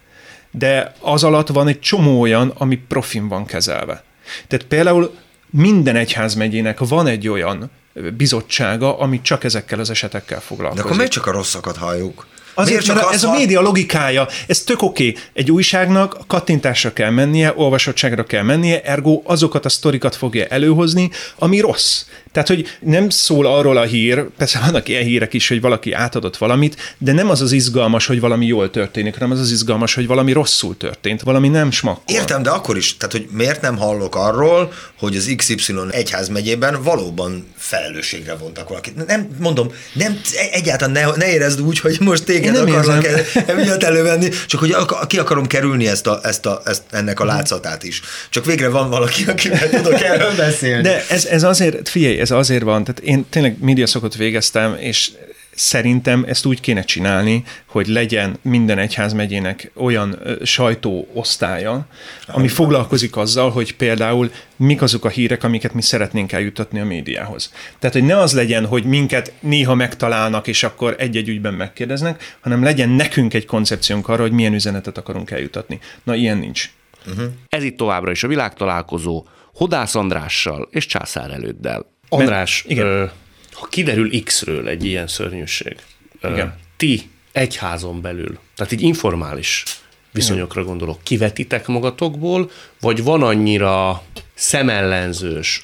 [0.52, 4.04] De az alatt van egy csomó olyan, ami profin van kezelve.
[4.48, 5.16] Tehát például
[5.50, 7.72] minden egyházmegyének van egy olyan
[8.18, 10.82] bizottsága, ami csak ezekkel az esetekkel foglalkozik.
[10.82, 12.26] De akkor miért csak a rosszakat halljuk?
[12.54, 15.08] Azért, csak mert ez a média logikája, ez tök oké.
[15.08, 15.22] Okay.
[15.34, 21.60] Egy újságnak kattintásra kell mennie, olvasottságra kell mennie, ergo azokat a sztorikat fogja előhozni, ami
[21.60, 22.06] rossz.
[22.34, 26.38] Tehát, hogy nem szól arról a hír, persze vannak ilyen hírek is, hogy valaki átadott
[26.38, 30.08] valamit, de nem az az izgalmas, hogy valami jól történik, hanem az az izgalmas, hogy
[30.08, 32.16] valami rosszul történt, valami nem smakkol.
[32.16, 37.48] Értem, de akkor is, tehát, hogy miért nem hallok arról, hogy az XY egyházmegyében valóban
[37.58, 39.08] felelősségre vontak valakit.
[39.08, 40.20] Nem, mondom, nem,
[40.52, 43.08] egyáltalán ne, ne érezd úgy, hogy most téged akarnak
[43.48, 44.76] emiatt elővenni, csak hogy
[45.08, 48.02] ki akarom kerülni ezt a, ezt a, ezt, ennek a látszatát is.
[48.30, 50.82] Csak végre van valaki, akivel tudok erről beszélni.
[50.84, 55.12] De ez, ez azért, figyelj, ez azért van, tehát én tényleg médiaszokot végeztem, és
[55.56, 61.86] Szerintem ezt úgy kéne csinálni, hogy legyen minden egyházmegyének olyan sajtóosztálya,
[62.28, 67.54] ami foglalkozik azzal, hogy például mik azok a hírek, amiket mi szeretnénk eljutatni a médiához.
[67.80, 72.64] Tehát, hogy ne az legyen, hogy minket néha megtalálnak, és akkor egy-egy ügyben megkérdeznek, hanem
[72.64, 75.80] legyen nekünk egy koncepciónk arra, hogy milyen üzenetet akarunk eljutatni.
[76.04, 76.70] Na, ilyen nincs.
[77.08, 77.26] Uh-huh.
[77.50, 81.92] Ez itt továbbra is a világtalálkozó Hodász Andrással és Császár előddel.
[82.10, 82.86] András, igen.
[82.86, 83.06] Ö,
[83.52, 85.76] ha kiderül X-ről egy ilyen szörnyűség,
[86.24, 86.58] Igen.
[86.78, 89.64] ti egyházon belül, tehát így informális
[90.12, 95.62] viszonyokra gondolok, kivetitek magatokból, vagy van annyira szemellenzős,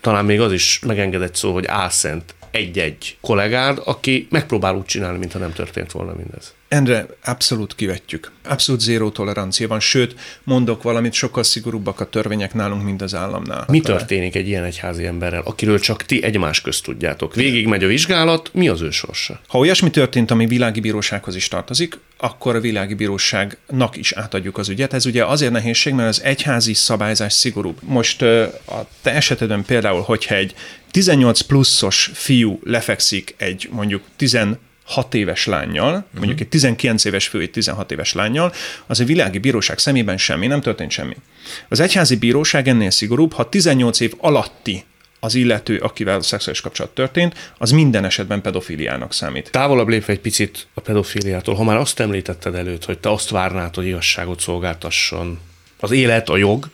[0.00, 5.38] talán még az is megengedett szó, hogy álszent egy-egy kollégád, aki megpróbál úgy csinálni, mintha
[5.38, 6.54] nem történt volna mindez.
[6.72, 8.30] Endre abszolút kivetjük.
[8.44, 13.64] Abszolút zéró tolerancia van, sőt, mondok valamit, sokkal szigorúbbak a törvények nálunk, mint az államnál.
[13.68, 17.34] Mi történik egy ilyen egyházi emberrel, akiről csak ti egymás közt tudjátok?
[17.34, 19.40] Végig megy a vizsgálat, mi az ő sorsa?
[19.46, 24.68] Ha olyasmi történt, ami világi bírósághoz is tartozik, akkor a világi bíróságnak is átadjuk az
[24.68, 24.92] ügyet.
[24.92, 27.78] Ez ugye azért nehézség, mert az egyházi szabályzás szigorúbb.
[27.82, 30.54] Most a te esetedben például, hogyha egy
[30.90, 34.34] 18 pluszos fiú lefekszik egy mondjuk 10
[34.84, 36.08] 6 éves lányjal, uh-huh.
[36.14, 38.52] mondjuk egy 19 éves fő egy 16 éves lányjal,
[38.86, 41.16] az a világi bíróság szemében semmi, nem történt semmi.
[41.68, 44.84] Az egyházi bíróság ennél szigorúbb, ha 18 év alatti
[45.20, 49.50] az illető, akivel a szexuális kapcsolat történt, az minden esetben pedofiliának számít.
[49.50, 53.74] Távolabb lépve egy picit a pedofiliától, ha már azt említetted előtt, hogy te azt várnád,
[53.74, 55.38] hogy igazságot szolgáltasson
[55.80, 56.68] az élet, a jog,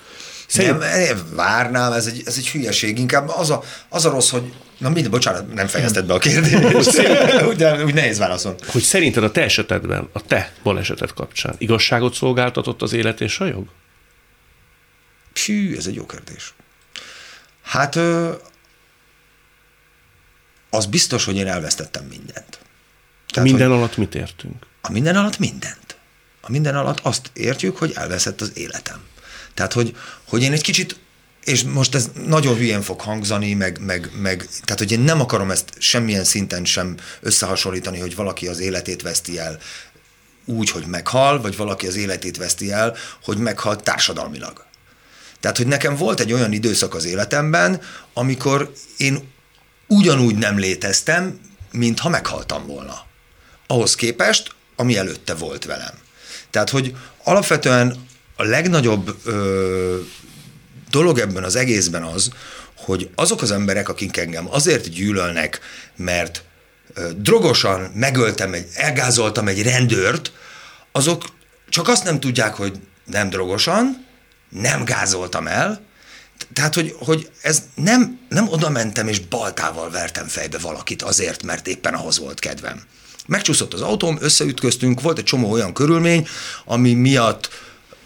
[0.49, 0.79] Szerint...
[0.79, 2.99] Nem, várnám, ez egy, ez egy hülyeség.
[2.99, 6.99] Inkább az a, az a rossz, hogy Na minden, bocsánat, nem fejezted be a kérdést.
[7.49, 8.57] úgy, úgy nehéz válaszol.
[8.67, 13.45] Hogy szerinted a te esetedben, a te balesetet kapcsán igazságot szolgáltatott az élet és a
[13.45, 13.69] jog?
[15.47, 16.55] Hű, ez egy jó kérdés.
[17.63, 17.99] Hát
[20.71, 22.59] az biztos, hogy én elvesztettem mindent.
[23.29, 24.67] Tehát, minden alatt mit értünk?
[24.81, 25.97] A minden alatt mindent.
[26.41, 29.01] A minden alatt azt értjük, hogy elveszett az életem.
[29.55, 30.99] Tehát, hogy, hogy én egy kicsit
[31.49, 35.51] és most ez nagyon hülyén fog hangzani, meg, meg, meg, tehát hogy én nem akarom
[35.51, 39.59] ezt semmilyen szinten sem összehasonlítani, hogy valaki az életét veszti el
[40.45, 44.67] úgy, hogy meghal, vagy valaki az életét veszti el, hogy meghal társadalmilag.
[45.41, 47.81] Tehát, hogy nekem volt egy olyan időszak az életemben,
[48.13, 49.33] amikor én
[49.87, 51.41] ugyanúgy nem léteztem,
[51.73, 53.07] mintha meghaltam volna.
[53.67, 55.95] Ahhoz képest, ami előtte volt velem.
[56.51, 58.07] Tehát, hogy alapvetően
[58.37, 59.99] a legnagyobb ö,
[60.91, 62.31] dolog ebben az egészben az,
[62.77, 65.61] hogy azok az emberek, akik engem azért gyűlölnek,
[65.97, 66.43] mert
[67.17, 70.33] drogosan megöltem, egy, elgázoltam egy rendőrt,
[70.93, 71.25] azok
[71.69, 74.07] csak azt nem tudják, hogy nem drogosan,
[74.49, 75.87] nem gázoltam el,
[76.53, 81.67] tehát, hogy, hogy ez nem, nem oda mentem és baltával vertem fejbe valakit azért, mert
[81.67, 82.83] éppen ahhoz volt kedvem.
[83.27, 86.29] Megcsúszott az autóm, összeütköztünk, volt egy csomó olyan körülmény,
[86.65, 87.49] ami miatt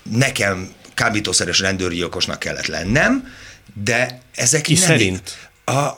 [0.03, 3.35] nekem kábítószeres rendőrgyilkosnak kellett lennem,
[3.75, 4.83] de ezek Ki nem...
[4.83, 5.51] szerint?
[5.65, 5.89] A,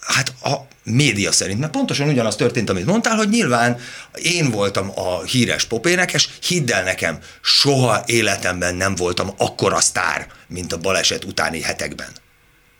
[0.00, 3.78] hát a média szerint, mert pontosan ugyanaz történt, amit mondtál, hogy nyilván
[4.22, 10.72] én voltam a híres popénekes, hidd el nekem, soha életemben nem voltam akkora sztár, mint
[10.72, 12.08] a baleset utáni hetekben.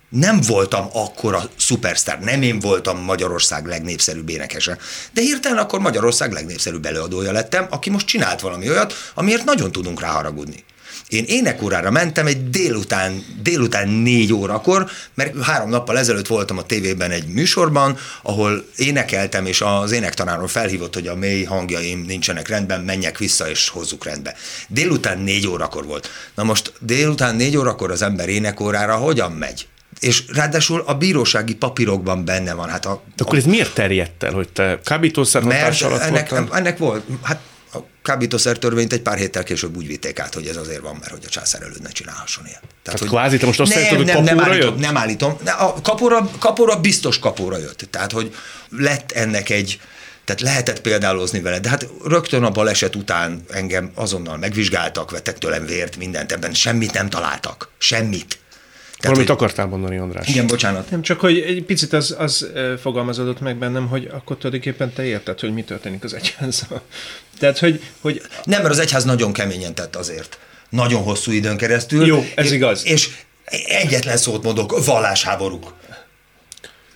[0.08, 4.78] Nem voltam akkora szupersztár, nem én voltam Magyarország legnépszerűbb énekese,
[5.12, 10.00] de hirtelen akkor Magyarország legnépszerűbb előadója lettem, aki most csinált valami olyat, amiért nagyon tudunk
[10.00, 10.64] ráharagudni.
[11.08, 17.10] Én énekórára mentem egy délután, délután négy órakor, mert három nappal ezelőtt voltam a tévében
[17.10, 23.18] egy műsorban, ahol énekeltem, és az énektanárom felhívott, hogy a mély hangjaim nincsenek rendben, menjek
[23.18, 24.34] vissza és hozzuk rendbe.
[24.68, 26.10] Délután négy órakor volt.
[26.34, 29.66] Na most délután négy órakor az ember énekórára hogyan megy?
[30.00, 32.68] És ráadásul a bírósági papírokban benne van.
[32.68, 36.58] Hát a, De akkor ez miért terjedt el, hogy te kábítószer hatás alatt ennek, voltál?
[36.58, 37.40] ennek volt, hát
[37.72, 41.10] a kábítószer törvényt egy pár héttel később úgy vitték át, hogy ez azért van, mert
[41.10, 42.62] hogy a császár előtt ne csinálhasson ilyet.
[42.82, 44.78] Tehát kvázi te most azt nem, állítod, hogy nem, nem állítom, jött?
[44.78, 45.36] Nem állítom.
[45.58, 47.88] A kapóra, kapóra biztos kapóra jött.
[47.90, 48.34] Tehát, hogy
[48.70, 49.80] lett ennek egy,
[50.24, 55.66] tehát lehetett példálozni vele, de hát rögtön a baleset után engem azonnal megvizsgáltak, vettek tőlem
[55.66, 57.70] vért, mindent, ebben semmit nem találtak.
[57.78, 58.38] Semmit.
[59.06, 60.28] Tehát, Valamit hogy, akartál mondani, András?
[60.28, 60.90] igen, bocsánat.
[60.90, 65.40] Nem, csak hogy egy picit az, az fogalmazódott meg bennem, hogy akkor tulajdonképpen te érted,
[65.40, 66.82] hogy mi történik az egyházzal.
[67.40, 70.38] Tehát, hogy, hogy Nem, mert az egyház nagyon keményen tett azért.
[70.68, 72.06] Nagyon hosszú időn keresztül.
[72.06, 72.86] Jó, ez és, igaz.
[72.86, 73.10] És
[73.66, 75.72] egyetlen szót mondok, vallásháborúk.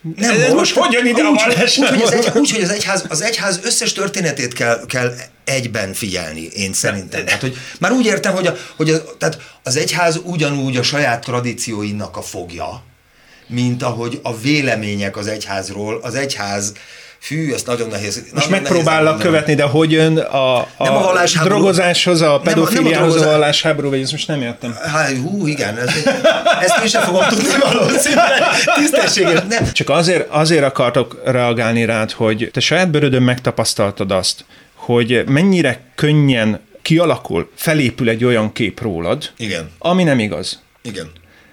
[0.01, 0.53] Nem Ez volt.
[0.53, 1.95] most hogy jön ide a úgy, vallásháború?
[1.95, 5.93] úgy, hogy az, egy, úgy, hogy az egyház, az egyház összes történetét kell, kell egyben
[5.93, 7.25] figyelni, én szerintem.
[7.25, 11.23] Tehát, hogy már úgy értem, hogy, a, hogy a, tehát az egyház ugyanúgy a saját
[11.23, 12.83] tradícióinak a fogja,
[13.47, 16.73] mint ahogy a vélemények az egyházról, az egyház
[17.23, 18.15] Fű, ezt nagyon nehéz.
[18.15, 21.53] most nagyon megpróbállak nehéz követni, de hogy jön a, a, Nem a vallásháború.
[21.55, 24.75] drogozáshoz, a Nem a- nem a pedofiliához a, vallásháború, vagy ezt most nem értem.
[24.91, 26.07] Hát, hú, igen, ezt,
[26.61, 28.41] ezt én sem fogom tudni valószínűleg.
[28.77, 29.39] Tisztességes.
[29.49, 29.71] Nem.
[29.71, 36.59] Csak azért, azért akartok reagálni rád, hogy te saját bőrödön megtapasztaltad azt, hogy mennyire könnyen
[36.81, 39.69] kialakul, felépül egy olyan kép rólad, Igen.
[39.79, 40.61] ami nem igaz.
[40.83, 41.11] Igen.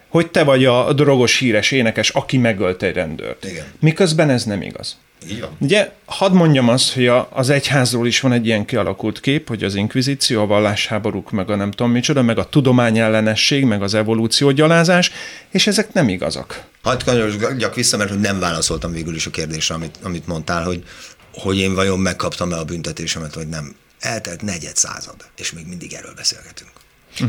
[0.09, 3.45] Hogy te vagy a drogos híres énekes, aki megölte egy rendőrt.
[3.45, 3.65] Igen.
[3.81, 4.97] Miközben ez nem igaz.
[5.31, 5.51] Így van.
[5.59, 9.65] Ugye, hadd mondjam azt, hogy a, az egyházról is van egy ilyen kialakult kép, hogy
[9.65, 14.51] az inkvizíció, a vallásháborúk, meg a nem tudom micsoda, meg a tudományellenesség, meg az evolúció
[14.51, 15.11] gyalázás,
[15.51, 16.65] és ezek nem igazak.
[16.83, 20.85] Hadd kanyarodjak vissza, mert hogy nem válaszoltam végül is a kérdésre, amit, amit mondtál, hogy,
[21.33, 23.75] hogy én vajon megkaptam-e a büntetésemet, vagy nem.
[23.99, 26.71] Eltelt negyed század, és még mindig erről beszélgetünk.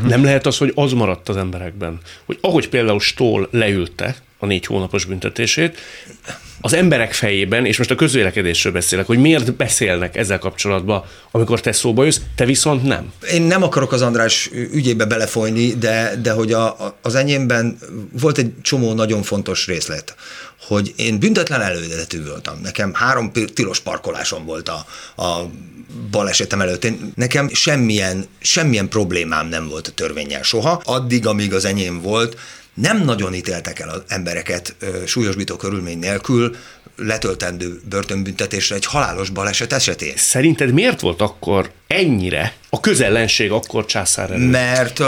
[0.06, 4.66] Nem lehet az, hogy az maradt az emberekben, hogy ahogy például Stoll leülte a négy
[4.66, 5.78] hónapos büntetését,
[6.60, 11.72] az emberek fejében, és most a közvélekedésről beszélek, hogy miért beszélnek ezzel kapcsolatban, amikor te
[11.72, 13.12] szóba jössz, te viszont nem.
[13.32, 17.78] Én nem akarok az András ügyébe belefolyni, de, de hogy a, az enyémben
[18.20, 20.14] volt egy csomó nagyon fontos részlet,
[20.60, 22.60] hogy én büntetlen elődeletű voltam.
[22.62, 24.86] Nekem három tilos parkolásom volt a,
[25.22, 25.50] a
[26.10, 26.84] balesetem előtt.
[26.84, 30.82] Én, nekem semmilyen, semmilyen problémám nem volt a törvényel soha.
[30.84, 32.36] Addig, amíg az enyém volt,
[32.74, 36.56] nem nagyon ítéltek el az embereket súlyosbító körülmény nélkül
[36.96, 40.12] letöltendő börtönbüntetésre egy halálos baleset esetén.
[40.16, 44.50] Szerinted miért volt akkor ennyire a közellenség akkor császár előtt?
[44.50, 44.98] Mert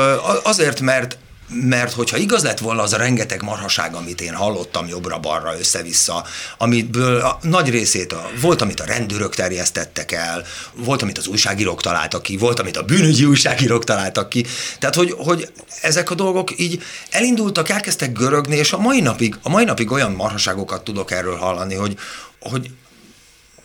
[0.42, 1.18] azért, mert
[1.52, 6.24] mert hogyha igaz lett volna az a rengeteg marhaság, amit én hallottam jobbra-balra, össze-vissza,
[6.58, 11.80] amitből a nagy részét a, volt, amit a rendőrök terjesztettek el, volt, amit az újságírók
[11.80, 14.46] találtak ki, volt, amit a bűnügyi újságírók találtak ki.
[14.78, 19.48] Tehát, hogy, hogy ezek a dolgok így elindultak, elkezdtek görögni, és a mai napig, a
[19.48, 21.98] mai napig olyan marhaságokat tudok erről hallani, hogy,
[22.40, 22.70] hogy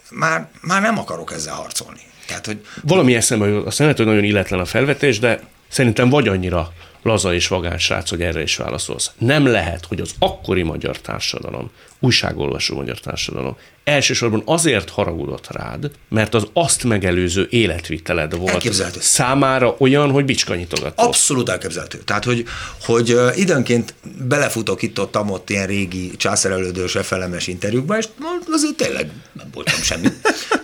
[0.10, 2.02] már, már nem akarok ezzel harcolni.
[2.28, 2.66] Tehát, hogy...
[2.84, 7.34] Valami eszembe jut, azt lehet, hogy nagyon illetlen a felvetés, de szerintem vagy annyira laza
[7.34, 9.12] és vagány srác, hogy erre is válaszolsz.
[9.18, 16.34] Nem lehet, hogy az akkori magyar társadalom, újságolvasó magyar társadalom elsősorban azért haragudott rád, mert
[16.34, 21.06] az azt megelőző életviteled volt számára olyan, hogy bicskanyitogatott.
[21.06, 21.98] Abszolút elképzelhető.
[21.98, 22.46] Tehát, hogy,
[22.82, 23.94] hogy időnként
[24.28, 28.08] belefutok itt ott, ott ilyen régi császárelődős FLM-es interjúkba, és
[28.52, 30.08] azért tényleg nem voltam semmi.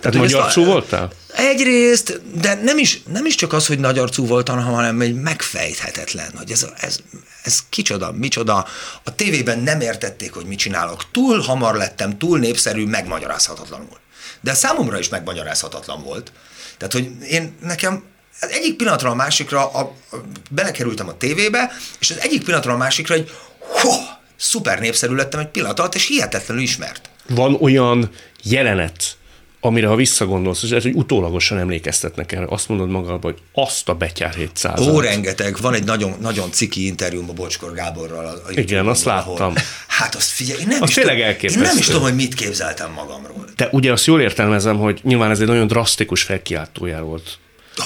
[0.00, 1.10] Tehát magyar arcú voltál?
[1.34, 6.32] Egyrészt, de nem is, nem is csak az, hogy nagy arcú voltam, hanem egy megfejthetetlen,
[6.36, 6.98] hogy ez, ez,
[7.42, 8.66] ez kicsoda, micsoda.
[9.04, 11.10] A tévében nem értették, hogy mit csinálok.
[11.10, 13.98] Túl hamar lettem, túl népszerű, megmagyarázhatatlanul.
[14.40, 16.32] De számomra is megmagyarázhatatlan volt.
[16.76, 18.04] Tehát, hogy én nekem
[18.40, 20.16] egyik pillanatra a másikra a, a,
[20.50, 23.90] belekerültem a tévébe, és az egyik pillanatra a másikra egy hú,
[24.36, 27.10] szuper népszerű lettem egy pillanat alatt, és hihetetlenül ismert.
[27.28, 28.10] Van olyan
[28.42, 29.16] jelenet,
[29.64, 33.94] amire ha visszagondolsz, és ez, hogy utólagosan emlékeztetnek erre, azt mondod magadban, hogy azt a
[33.94, 35.56] betyár 700 Ó, rengeteg.
[35.60, 38.26] Van egy nagyon, nagyon ciki interjúm a Bocskor Gáborral.
[38.26, 39.34] A Igen, azt láttam.
[39.34, 39.52] Ahol,
[39.86, 42.92] hát azt figyelj, én nem, az is tudom, én nem is tudom, hogy mit képzeltem
[42.92, 43.44] magamról.
[43.56, 47.38] Te ugye azt jól értelmezem, hogy nyilván ez egy nagyon drasztikus felkiáltójár volt.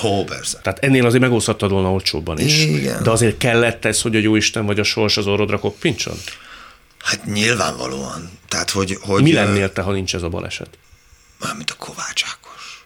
[0.05, 0.59] Ó, persze.
[0.63, 2.65] Tehát ennél azért megúszhattad volna olcsóbban is.
[2.65, 3.03] Igen.
[3.03, 6.17] De azért kellett ez, hogy a jóisten vagy a sors az orrodra koppintson?
[6.99, 8.31] Hát nyilvánvalóan.
[8.49, 10.69] Tehát, hogy, hogy Mi lennél te, ha nincs ez a baleset?
[11.39, 12.85] Mármint a Kovács Ákos.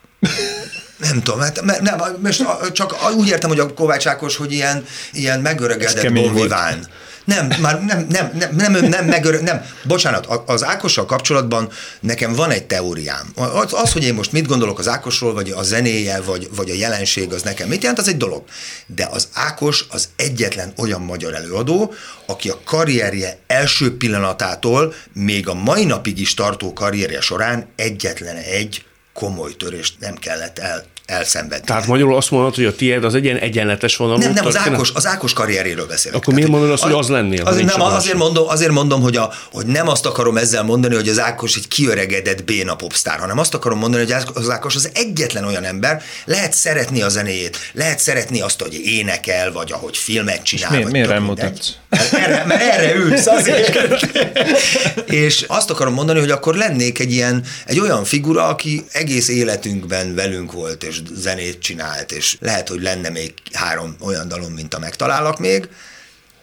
[0.97, 4.87] Nem tudom, hát, mert nem, most csak úgy értem, hogy a Kovács Ákos, hogy ilyen,
[5.13, 6.87] ilyen megöregedett bonviván.
[7.25, 12.51] Nem, már nem, nem, nem, nem, nem, megörö, nem, bocsánat, az Ákossal kapcsolatban nekem van
[12.51, 13.33] egy teóriám.
[13.35, 16.75] Az, az, hogy én most mit gondolok az Ákosról, vagy a zenéje, vagy, vagy a
[16.75, 18.43] jelenség, az nekem mit jelent, az egy dolog.
[18.87, 21.95] De az Ákos az egyetlen olyan magyar előadó,
[22.27, 28.85] aki a karrierje első pillanatától, még a mai napig is tartó karrierje során egyetlen egy
[29.13, 31.67] komoly törést nem kellett el elszenvedni.
[31.67, 34.21] Tehát magyarul azt mondod, hogy a tiéd az egy ilyen egyenletes vonalú?
[34.21, 36.17] Nem, nem, az Ákos, az Ákos karrieréről beszélek.
[36.19, 37.45] Akkor miért mondod azt, hogy az lennél?
[37.45, 41.09] Az, nem, azért mondom, azért mondom hogy, a, hogy nem azt akarom ezzel mondani, hogy
[41.09, 45.45] az Ákos egy kiöregedett béna popstar, hanem azt akarom mondani, hogy az Ákos az egyetlen
[45.45, 50.71] olyan ember, lehet szeretni a zenéjét, lehet szeretni azt, hogy énekel, vagy ahogy filmet csinál.
[50.71, 51.71] És miért, miért nem mutatsz?
[52.13, 54.07] Erre, mert erre ülsz, azért.
[55.25, 60.15] és azt akarom mondani, hogy akkor lennék egy ilyen, egy olyan figura, aki egész életünkben
[60.15, 64.79] velünk volt, és zenét csinált, és lehet, hogy lenne még három olyan dalom, mint a
[64.79, 65.69] megtalálok még,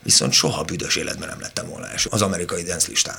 [0.04, 3.18] viszont soha büdös életben nem lettem volna első az amerikai dance listán.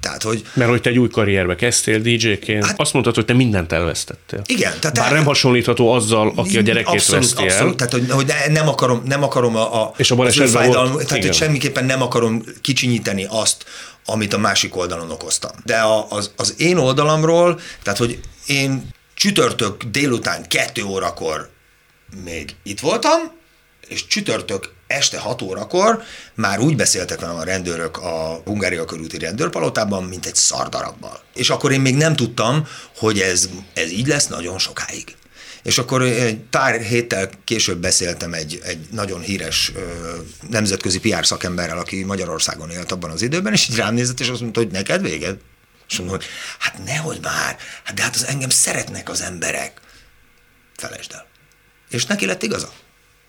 [0.00, 0.44] Tehát, hogy...
[0.52, 4.42] Mert hogy te egy új karrierbe kezdtél DJ-ként, hát, azt mondtad, hogy te mindent elvesztettél.
[4.46, 4.72] Igen.
[4.80, 5.14] Tehát Bár el...
[5.14, 7.48] nem hasonlítható azzal, aki a gyerekét abszolút, veszti el.
[7.48, 11.10] Abszolút, tehát hogy, hogy nem akarom, nem akarom a, a és a balesetben volt, tehát
[11.10, 11.22] igen.
[11.22, 13.64] hogy semmiképpen nem akarom kicsinyíteni azt,
[14.04, 15.50] amit a másik oldalon okoztam.
[15.64, 21.50] De a, az, az én oldalamról, tehát hogy én csütörtök délután kettő órakor
[22.24, 23.20] még itt voltam,
[23.88, 26.02] és csütörtök este 6 órakor
[26.34, 31.20] már úgy beszéltek velem a rendőrök a Hungária körúti rendőrpalotában, mint egy szardarabbal.
[31.34, 35.14] És akkor én még nem tudtam, hogy ez, ez így lesz nagyon sokáig.
[35.62, 39.72] És akkor egy pár héttel később beszéltem egy, egy nagyon híres
[40.50, 44.40] nemzetközi PR szakemberrel, aki Magyarországon élt abban az időben, és így rám nézett, és azt
[44.40, 45.36] mondta, hogy neked véged?
[45.88, 46.26] És mondom, hogy
[46.58, 49.80] hát nehogy már, hát de hát az engem szeretnek az emberek.
[50.76, 51.26] Felejtsd el.
[51.90, 52.72] És neki lett igaza.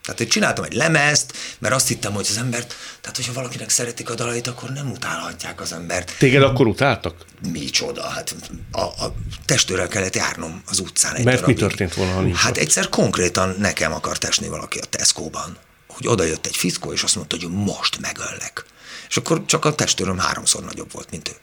[0.02, 4.10] Tehát, hogy csináltam egy lemezt, mert azt hittem, hogy az embert, tehát hogyha valakinek szeretik
[4.10, 6.16] a dalait, akkor nem utálhatják az embert.
[6.18, 7.26] Téged akkor utáltak?
[7.52, 8.36] Micsoda, hát
[8.72, 9.14] a, a
[9.46, 11.56] testőrrel kellett járnom az utcán egy Mert darabig.
[11.56, 12.58] mi történt volna, ha nincs Hát ott?
[12.58, 17.16] egyszer konkrétan nekem akart esni valaki a Tesco-ban, hogy oda jött egy fiszkó, és azt
[17.16, 18.66] mondta, hogy most megöllek.
[19.10, 21.34] És akkor csak a testőröm háromszor nagyobb volt, mint ő.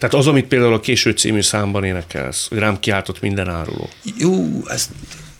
[0.00, 3.88] Tehát az, amit például a késő című számban énekelsz, hogy rám kiáltott minden áruló.
[4.16, 4.90] Jó, ezt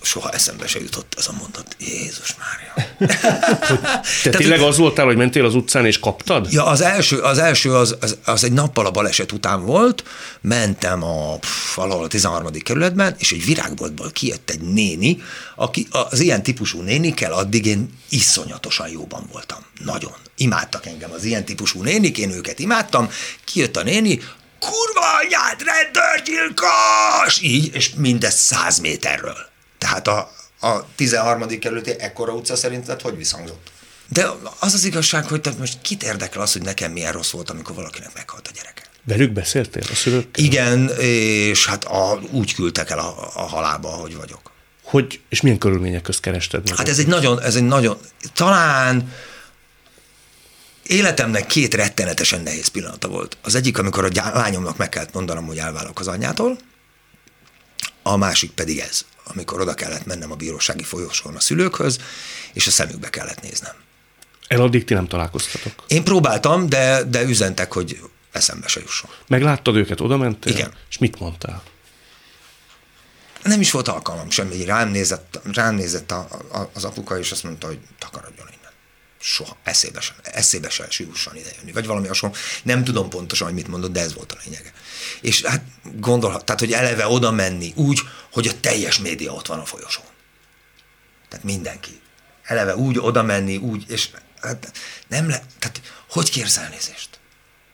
[0.02, 1.76] soha eszembe se jutott ez a mondat.
[1.78, 2.94] Jézus Mária.
[4.22, 6.52] Te tényleg az voltál, hogy mentél az utcán és kaptad?
[6.52, 10.04] Ja, az első, az, első az, az, az egy nappal a baleset után volt,
[10.40, 12.52] mentem a pff, valahol a 13.
[12.52, 15.22] kerületben, és egy virágboltból kijött egy néni,
[15.56, 19.58] aki az ilyen típusú nénikkel addig én iszonyatosan jóban voltam.
[19.84, 20.12] Nagyon.
[20.36, 23.10] Imádtak engem az ilyen típusú nénik, én őket imádtam.
[23.44, 24.20] Kijött a néni,
[24.60, 27.40] kurva anyád, rendőrgyilkos!
[27.40, 29.38] Így, és mindez száz méterről.
[29.78, 31.58] Tehát a, a 13.
[31.58, 33.70] kerületi ekkora utca szerinted hogy visszhangzott?
[34.08, 37.50] De az az igazság, hogy te most kit érdekel az, hogy nekem milyen rossz volt,
[37.50, 38.82] amikor valakinek meghalt a gyereke.
[39.04, 40.44] Velük beszéltél a szülőkkel?
[40.44, 44.50] Igen, és hát a, úgy küldtek el a, a halálba, ahogy vagyok.
[44.82, 46.78] Hogy, és milyen körülmények közt kerested meg?
[46.78, 47.98] Hát ez egy nagyon, ez egy nagyon,
[48.34, 49.12] talán
[50.86, 53.36] életemnek két rettenetesen nehéz pillanata volt.
[53.42, 56.58] Az egyik, amikor a lányomnak meg kellett mondanom, hogy elválok az anyjától,
[58.02, 61.98] a másik pedig ez, amikor oda kellett mennem a bírósági folyosón a szülőkhöz,
[62.52, 63.74] és a szemükbe kellett néznem.
[64.48, 65.72] El addig ti nem találkoztatok.
[65.86, 68.00] Én próbáltam, de, de üzentek, hogy
[68.32, 69.10] eszembe se jusson.
[69.26, 70.52] Megláttad őket, oda mentél?
[70.52, 70.72] Igen.
[70.90, 71.62] És mit mondtál?
[73.42, 74.64] Nem is volt alkalmam semmi.
[74.64, 78.59] Rám nézett, rám nézett a, a, az apuka, és azt mondta, hogy takarodjon innen.
[79.22, 81.72] Soha, eszébe sem, eszébe se jusson ide jönni.
[81.72, 82.36] Vagy valami hasonló.
[82.62, 84.72] Nem tudom pontosan, hogy mit mondott, de ez volt a lényege.
[85.20, 88.00] És hát gondolhat, tehát, hogy eleve oda menni úgy,
[88.32, 90.04] hogy a teljes média ott van a folyosón.
[91.28, 92.00] Tehát mindenki.
[92.42, 94.08] Eleve úgy oda menni, úgy, és
[94.40, 94.72] hát
[95.08, 97.08] nem le, tehát hogy kérsz elnézést?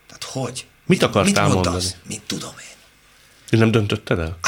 [0.07, 0.67] Tehát hogy?
[0.87, 1.73] Mit akartál mit mondasz?
[1.73, 2.03] mondani?
[2.07, 2.77] Mit tudom én?
[3.49, 4.39] Ti nem döntötted el?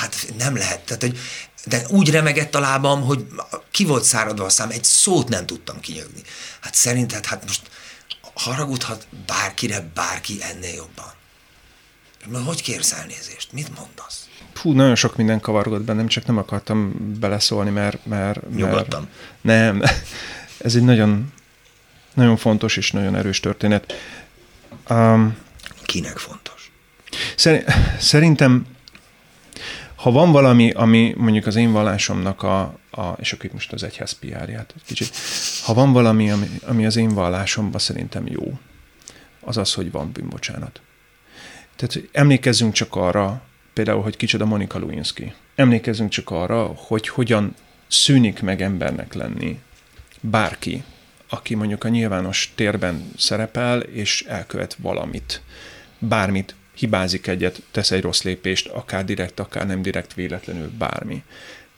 [0.00, 0.80] Hát nem lehet.
[0.80, 1.18] Tehát, hogy,
[1.68, 3.26] de úgy remegett a lábam, hogy
[3.70, 6.22] ki volt száradva a szám, egy szót nem tudtam kinyögni.
[6.60, 7.70] Hát szerinted, hát most
[8.34, 11.12] haragudhat bárkire, bárki ennél jobban.
[12.26, 13.52] Na, hogy kérsz elnézést?
[13.52, 14.28] Mit mondasz?
[14.62, 18.06] Hú, nagyon sok minden kavargott bennem, csak nem akartam beleszólni, mert...
[18.06, 19.08] mert, mert Nyugodtan.
[19.40, 19.82] Nem,
[20.58, 21.32] ez egy nagyon,
[22.14, 23.92] nagyon fontos és nagyon erős történet.
[24.88, 25.36] Um,
[25.82, 26.72] Kinek fontos?
[27.36, 28.66] Szer- szerintem,
[30.06, 33.82] ha van valami, ami mondjuk az én vallásomnak a, a és akkor itt most az
[33.82, 35.10] egyház PR-ját egy kicsit,
[35.64, 38.58] ha van valami, ami, ami az én vallásomban szerintem jó,
[39.40, 40.80] az az, hogy van bűnbocsánat.
[41.76, 43.42] Tehát emlékezzünk csak arra,
[43.72, 45.32] például, hogy kicsoda Monika Lewinsky.
[45.54, 47.54] Emlékezzünk csak arra, hogy hogyan
[47.86, 49.58] szűnik meg embernek lenni
[50.20, 50.84] bárki,
[51.28, 55.42] aki mondjuk a nyilvános térben szerepel, és elkövet valamit,
[55.98, 61.22] bármit, hibázik egyet, tesz egy rossz lépést, akár direkt, akár nem direkt, véletlenül bármi.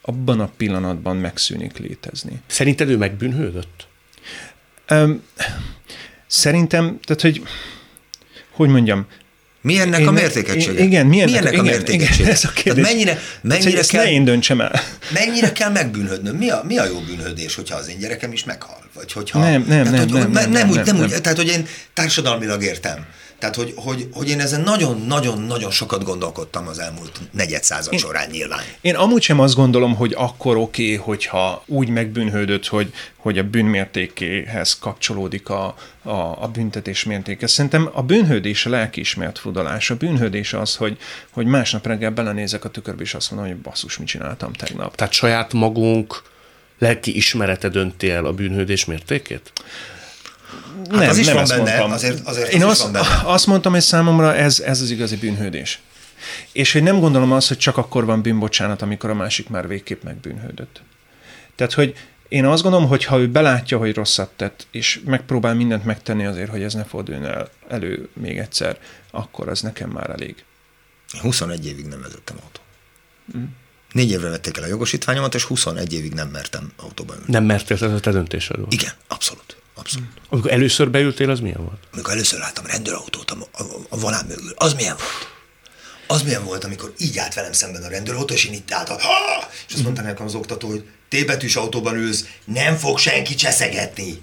[0.03, 2.33] Abban a pillanatban megszűnik létezni.
[2.47, 3.87] Szerinted ő megbűnhődött?
[4.91, 5.23] Um,
[6.27, 7.43] szerintem, tehát, hogy
[8.51, 9.07] hogy mondjam,
[9.61, 10.83] Mi ennek Én a mértékegysége?
[10.83, 12.15] Igen, mi ennek- ennek a igen, mértékegysége?
[12.23, 12.85] igen, ez a kérdés.
[12.85, 14.81] Tehát mennyire, mennyire, ezt kell, ne én döntsem el.
[15.13, 16.37] mennyire kell megbűnhődnöm?
[16.37, 18.83] Mi a, mi a jó bűnhődés, hogyha az én gyerekem is meghal?
[18.95, 20.97] Vagy hogyha, Nem, nem, tehát, nem, hogy, nem, hogy, nem, nem, nem, úgy, nem, nem,
[20.97, 21.05] nem.
[21.05, 23.07] úgy, tehát, hogy én társadalmilag értem.
[23.39, 28.61] Tehát, hogy, hogy, hogy én ezen nagyon-nagyon-nagyon sokat gondolkodtam az elmúlt negyed század során nyilván.
[28.81, 33.43] Én amúgy sem azt gondolom, hogy akkor oké, okay, hogyha úgy megbűnhődött, hogy, hogy a
[33.43, 37.47] bűnmértékéhez kapcsolódik a, a, a büntetés mértéke.
[37.47, 39.91] Szerintem a bűnhődés a lelkiismert fudalás.
[39.91, 40.99] A bűnhődés az, hogy,
[41.31, 44.95] hogy másnap reggel belenézek a tükörbe, és azt mondom, hogy basszus, mit csináltam tegnap.
[44.95, 46.23] Tehát saját magunk
[46.79, 49.53] lelki ismerete dönti el a bűnhődés mértékét?
[50.91, 51.93] Hát az is van ezt benne, mondtam.
[51.93, 53.21] azért- azért Én az is azt, van benne.
[53.25, 55.81] azt mondtam, hogy számomra ez, ez az igazi bűnhődés.
[56.53, 60.03] És hogy nem gondolom azt, hogy csak akkor van bűnbocsánat, amikor a másik már végképp
[60.03, 60.83] megbűnhődött.
[61.57, 61.95] Tehát, hogy
[62.29, 66.51] én azt gondolom, hogy ha ő belátja, hogy rosszat tett, és megpróbál mindent megtenni azért,
[66.51, 68.79] hogy ez ne forduljon el elő még egyszer,
[69.11, 70.45] akkor az nekem már elég.
[71.21, 72.61] 21 évig nem vezettem autó.
[73.93, 77.25] Négy évre vették el a jogosítványomat, és 21 évig nem mertem autóba ülni.
[77.27, 78.73] Nem mertél, ez a te döntésed volt.
[78.73, 79.57] Igen, abszolút.
[79.79, 80.09] Abszolút.
[80.29, 81.79] Amikor először beültél, az milyen volt?
[81.93, 85.37] Amikor először láttam rendőrautót a, a, a volán mögül, az milyen volt?
[86.07, 89.49] Az milyen volt, amikor így állt velem szemben a rendőrautó, és én itt álltam, "Ha!"
[89.69, 94.21] és azt mondta nekem az oktató, hogy T-betűs autóban ülsz, nem fog senki cseszegetni.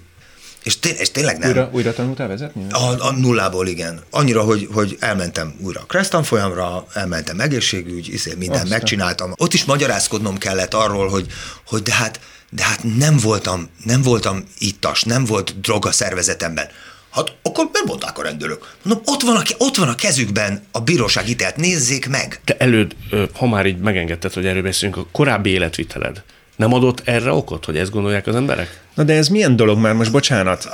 [0.62, 1.48] És, té- és tényleg nem.
[1.48, 2.72] Újra, újra tanultál vezetni?
[2.72, 4.02] A, a nullából igen.
[4.10, 8.68] Annyira, hogy, hogy elmentem újra a Creston folyamra, elmentem egészségügy, mindent Aztán.
[8.68, 9.32] megcsináltam.
[9.36, 11.26] Ott is magyarázkodnom kellett arról, hogy,
[11.66, 16.68] hogy de hát, de hát nem voltam, nem voltam ittas, nem volt drog a szervezetemben.
[17.10, 18.74] Hát akkor miért mondták a rendőrök?
[18.82, 22.40] Mondom, ott van, a, ott van a kezükben a bíróság ítelt, nézzék meg.
[22.44, 22.96] Te előd,
[23.34, 26.22] ha már így megengedted, hogy erről beszélünk, a korábbi életviteled
[26.56, 28.80] nem adott erre okot, hogy ezt gondolják az emberek?
[28.96, 30.68] Na de ez milyen dolog már most, bocsánat?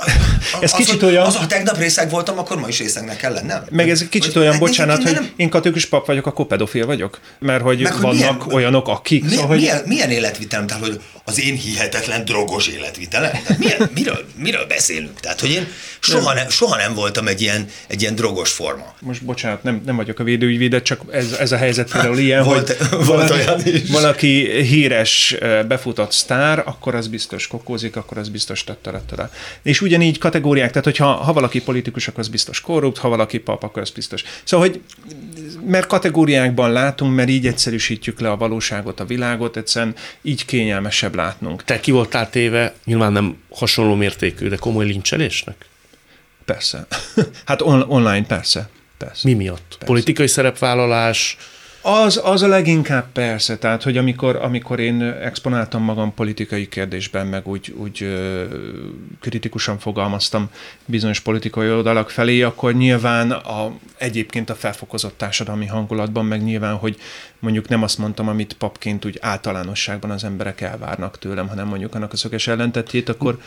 [0.61, 1.25] Ez az, kicsit hogy, olyan...
[1.25, 3.63] Az, ha tegnap részeg voltam, akkor ma is részegnek kell lennem.
[3.71, 6.85] Meg ez egy kicsit Hogy- olyan, bocsánat, nem- hogy én katolikus pap vagyok, akkor pedofil
[6.85, 7.19] vagyok?
[7.39, 9.21] Mert hogy Meg, hogy vannak milyen- olyanok, akik...
[9.21, 10.67] Milyen, szóval, hogy milyen, milyen életvitelem?
[10.67, 13.31] Tehát, hogy az én hihetetlen drogos életvitelem?
[13.31, 15.19] Tehát milyen, miről, miről beszélünk?
[15.19, 15.67] Tehát, hogy én
[15.99, 18.93] soha nem, soha nem voltam egy ilyen, egy ilyen drogos forma.
[18.99, 22.71] most bocsánat, nem, nem vagyok a védőügyvédet, csak ez, ez a helyzet például ilyen, Volt-
[22.77, 23.89] hogy volt valaki, olyan is.
[23.89, 25.35] valaki híres,
[25.67, 29.29] befutott sztár, akkor az biztos kokózik, akkor az biztos tattarattara.
[29.61, 33.63] És ugyanígy kategóriák, tehát hogyha ha valaki politikus, akkor az biztos korrupt, ha valaki pap,
[33.63, 34.23] akkor az biztos.
[34.43, 34.81] Szóval, hogy
[35.65, 41.63] mert kategóriákban látunk, mert így egyszerűsítjük le a valóságot, a világot, egyszerűen így kényelmesebb látnunk.
[41.63, 45.65] Te ki voltál téve, nyilván nem hasonló mértékű, de komoly lincselésnek?
[46.45, 46.87] Persze.
[47.45, 48.69] hát on- online persze.
[48.97, 49.27] persze.
[49.27, 49.65] Mi miatt?
[49.69, 49.85] Persze.
[49.85, 51.37] Politikai szerepvállalás,
[51.85, 57.47] az, az a leginkább persze, tehát hogy amikor, amikor én exponáltam magam politikai kérdésben, meg
[57.47, 58.07] úgy, úgy
[59.19, 60.49] kritikusan fogalmaztam
[60.85, 66.97] bizonyos politikai oldalak felé, akkor nyilván a, egyébként a felfokozott társadalmi hangulatban, meg nyilván, hogy
[67.39, 72.13] mondjuk nem azt mondtam, amit papként úgy általánosságban az emberek elvárnak tőlem, hanem mondjuk annak
[72.13, 73.37] a szöges ellentetjét, akkor,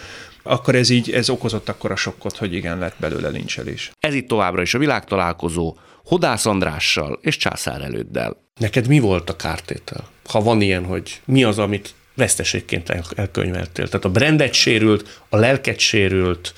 [0.47, 3.91] akkor ez így, ez okozott akkor a sokkot, hogy igen, lett belőle lincselés.
[4.01, 8.37] Ez itt továbbra is a világtalálkozó, Hodász Andrással és Császár előddel.
[8.61, 10.09] Neked mi volt a kártétel?
[10.29, 13.89] Ha van ilyen, hogy mi az, amit veszteségként elkönyveltél?
[13.89, 16.55] Tehát a brandet sérült, a lelket sérült,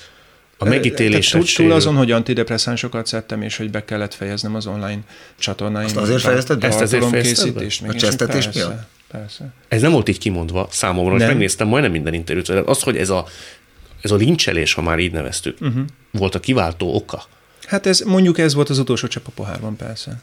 [0.57, 4.99] a megítélés túl, túl azon, hogy antidepresszánsokat szedtem, és hogy be kellett fejeznem az online
[5.37, 5.85] csatornáim.
[5.85, 6.67] Azt azért fejezted be?
[6.67, 7.65] Ezt azért fejezted be?
[7.87, 8.87] A csesztetés miatt?
[9.11, 9.53] Persze.
[9.67, 12.49] Ez nem volt így kimondva számomra, most megnéztem majdnem minden interjút.
[12.49, 13.25] Az, hogy ez a,
[14.01, 15.83] ez a lincselés, ha már így neveztük, uh-huh.
[16.11, 17.23] volt a kiváltó oka.
[17.67, 20.19] Hát ez, mondjuk ez volt az utolsó csepp a pohárban, persze.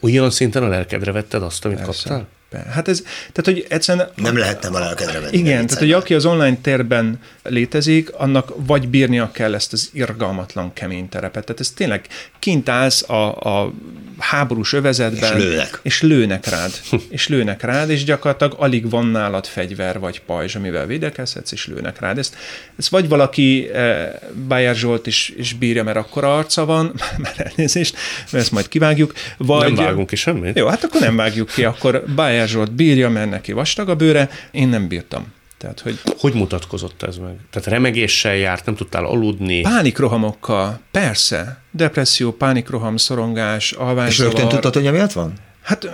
[0.00, 2.08] Olyan szinten a lelkedre vetted azt, amit persze.
[2.08, 2.26] kaptál?
[2.70, 3.02] Hát ez,
[3.32, 4.08] tehát, hogy egyszerűen...
[4.14, 5.36] Nem lehetne a lelkedre venni.
[5.36, 10.72] Igen, tehát, hogy aki az online térben létezik, annak vagy bírnia kell ezt az irgalmatlan
[10.72, 11.44] kemény terepet.
[11.44, 12.06] Tehát ez tényleg
[12.38, 13.72] kint állsz a, a
[14.18, 15.80] háborús övezetben, és lőnek.
[15.82, 16.72] És lőnek rád.
[17.08, 22.00] és lőnek rád, és gyakorlatilag alig van nálad fegyver vagy pajzs, amivel védekezhetsz, és lőnek
[22.00, 22.18] rád.
[22.18, 22.36] Ezt,
[22.78, 27.96] ezt vagy valaki e, Bayer Zsolt is, is bírja, mert akkor arca van, mert elnézést,
[28.30, 29.12] mert ezt majd kivágjuk.
[29.36, 30.58] Vagy, nem vágunk ki semmit.
[30.58, 34.30] Jó, hát akkor nem vágjuk ki, akkor Bayer Zsolt bírja, mert neki vastag a bőre,
[34.50, 35.34] én nem bírtam.
[35.58, 36.00] Tehát, hogy...
[36.18, 37.36] hogy mutatkozott ez meg?
[37.50, 39.60] Tehát remegéssel járt, nem tudtál aludni?
[39.60, 41.62] Pánikrohamokkal, persze.
[41.70, 44.08] Depresszió, pánikroham, szorongás, alvászavar.
[44.08, 45.32] És rögtön tudtad, hogy emiatt van?
[45.66, 45.88] Hát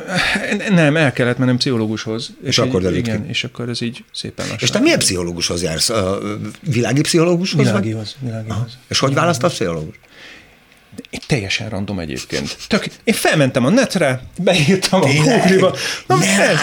[0.70, 2.30] nem, el kellett mennem pszichológushoz.
[2.42, 4.58] És, és akkor így, Igen, és akkor ez így szépen lassan.
[4.60, 5.90] És te milyen pszichológushoz jársz?
[5.90, 6.18] A
[6.60, 7.66] világi pszichológushoz?
[7.66, 8.16] Világihoz.
[8.20, 8.78] világihoz.
[8.88, 9.98] És hogy választasz pszichológus?
[11.10, 12.56] Én teljesen random egyébként.
[12.68, 15.76] Tök, én felmentem a netre, beírtam a Google-ba.
[16.06, 16.58] Na, ez,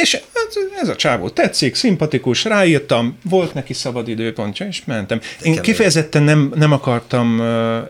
[0.00, 5.20] és ez, ez a csávó tetszik, szimpatikus, ráírtam, volt neki szabad időpontja, és mentem.
[5.42, 7.38] Én kifejezetten nem, nem akartam,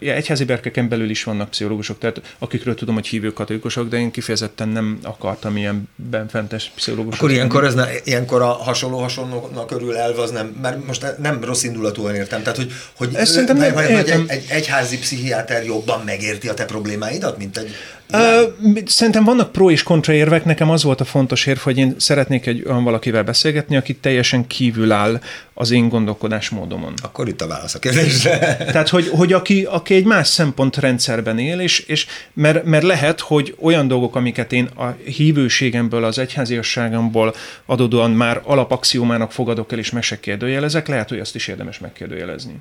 [0.00, 4.11] ja, egyházi berkeken belül is vannak pszichológusok, tehát akikről tudom, hogy hívő katolikusok, de én
[4.11, 7.20] kifejezetten nem akartam ilyen benfentes pszichológusok.
[7.20, 11.44] Akkor ilyenkor, ez ne, ilyenkor a hasonló hasonlónak körül elv az nem, mert most nem
[11.44, 16.00] rossz indulatúan értem, tehát hogy, hogy Ezt szerintem nem, egy, egy, egy, egyházi pszichiáter jobban
[16.04, 17.74] megérti a te problémáidat, mint egy
[18.12, 20.44] Uh, szerintem vannak pro és kontra érvek.
[20.44, 24.47] Nekem az volt a fontos érv, hogy én szeretnék egy olyan valakivel beszélgetni, aki teljesen
[24.47, 25.20] kívül áll
[25.55, 26.94] az én gondolkodásmódomon.
[27.03, 28.57] Akkor itt a válasz a kérdésre.
[28.72, 33.55] Tehát, hogy, hogy aki, aki egy más szempontrendszerben él, és, és mert, mert lehet, hogy
[33.61, 37.34] olyan dolgok, amiket én a hívőségemből, az egyháziasságomból
[37.66, 42.55] adódóan már alapaxiómának fogadok el, és meg se kérdőjelezek, lehet, hogy azt is érdemes megkérdőjelezni.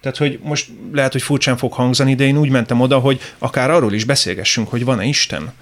[0.00, 3.70] Tehát, hogy most lehet, hogy furcsán fog hangzani, de én úgy mentem oda, hogy akár
[3.70, 5.52] arról is beszélgessünk, hogy van-e Isten.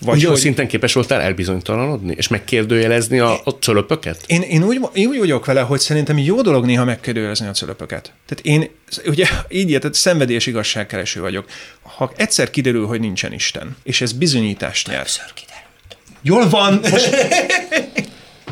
[0.00, 0.36] Vagy hogy...
[0.36, 4.24] szinten képes voltál elbizonytalanodni, és megkérdőjelezni a, a cölöpöket?
[4.26, 8.12] Én, én, úgy, én úgy vagyok vele, hogy szerintem jó dolog néha megkérdőjelezni a cölöpöket.
[8.26, 8.70] Tehát én,
[9.06, 11.44] ugye így tehát szenvedélyes igazságkereső vagyok.
[11.82, 15.06] Ha egyszer kiderül, hogy nincsen Isten, és ez bizonyítást nyer.
[16.22, 17.10] Jól van, most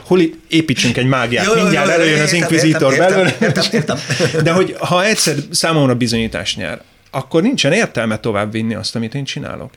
[0.03, 3.37] hol építsünk egy mágiát, jó, mindjárt jó, előjön az inkvizitor belőle.
[4.43, 9.25] De hogy ha egyszer számomra bizonyítás nyer, akkor nincsen értelme tovább vinni azt, amit én
[9.25, 9.71] csinálok.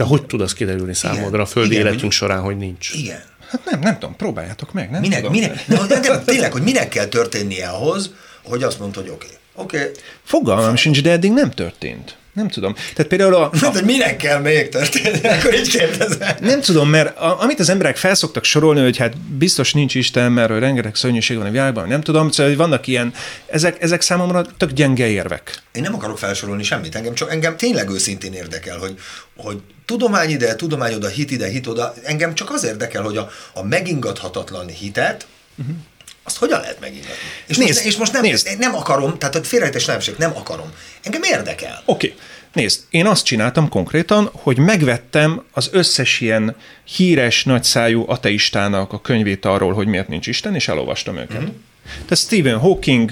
[0.00, 2.90] De hogy tud az kiderülni számodra igen, a földi igen, életünk hogy, során, hogy nincs?
[2.94, 3.22] Igen.
[3.48, 5.32] Hát nem, nem tudom, próbáljátok meg, nem minek, tudom.
[5.32, 8.10] Minek, de, de, tényleg, hogy minek kell történnie ahhoz,
[8.42, 9.26] hogy azt mondod, hogy oké.
[9.54, 9.80] Okay.
[9.80, 9.92] Okay.
[10.24, 12.16] Fogalmam sincs, de eddig nem történt.
[12.32, 12.74] Nem tudom.
[12.74, 13.50] Tehát például a...
[13.60, 13.70] a...
[13.72, 15.28] De minek kell még történni?
[15.28, 16.36] Akkor így kérdezem.
[16.40, 20.50] Nem tudom, mert a, amit az emberek felszoktak sorolni, hogy hát biztos nincs Isten, mert
[20.50, 23.12] rengeteg szörnyűség van a világban, nem tudom, szóval vannak ilyen,
[23.46, 25.62] ezek, ezek számomra tök gyenge érvek.
[25.72, 28.94] Én nem akarok felsorolni semmit, engem csak engem tényleg őszintén érdekel, hogy,
[29.36, 33.30] hogy tudomány ide, tudomány oda, hit ide, hit oda, engem csak az érdekel, hogy a,
[33.54, 35.26] a megingathatatlan hitet,
[35.58, 35.76] uh-huh
[36.22, 37.14] azt hogyan lehet megingatni?
[37.46, 38.56] És, nézd, most, és most nem, nézd.
[38.58, 40.72] nem akarom, tehát a félrejtés nem nem akarom.
[41.02, 41.82] Engem érdekel.
[41.84, 42.06] Oké.
[42.06, 42.18] Okay.
[42.52, 49.44] Nézd, én azt csináltam konkrétan, hogy megvettem az összes ilyen híres, nagyszájú ateistának a könyvét
[49.44, 51.36] arról, hogy miért nincs Isten, és elolvastam őket.
[51.36, 51.54] Mm-hmm.
[51.84, 53.10] Tehát Stephen Hawking,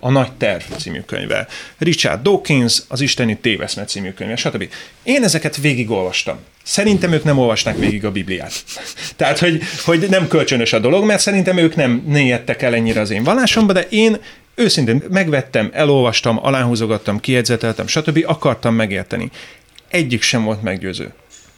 [0.00, 1.48] a Nagy Terv című könyve,
[1.78, 4.68] Richard Dawkins, az Isteni Téveszme című könyve, stb.
[5.02, 6.38] Én ezeket végigolvastam.
[6.68, 8.52] Szerintem ők nem olvasták végig a Bibliát.
[9.16, 13.10] Tehát, hogy, hogy nem kölcsönös a dolog, mert szerintem ők nem néjettek el ennyire az
[13.10, 14.16] én vallásomba, de én
[14.54, 18.24] őszintén megvettem, elolvastam, aláhúzogattam, kiedzeteltem, stb.
[18.26, 19.30] akartam megérteni.
[19.88, 21.12] Egyik sem volt meggyőző.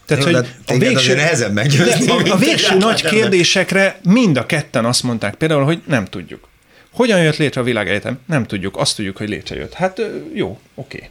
[0.07, 2.11] Tehát, Jó, hogy a végső, nehezebb meggyőzni.
[2.11, 6.49] A, a végső nagy kérdésekre mind a ketten azt mondták például, hogy nem tudjuk.
[6.93, 8.19] Hogyan jött létre a világegyetem?
[8.27, 8.77] Nem tudjuk.
[8.77, 9.75] Azt tudjuk, hogy létrejött.
[9.75, 10.01] Hát
[10.35, 10.97] jó, oké.
[10.97, 11.09] Okay.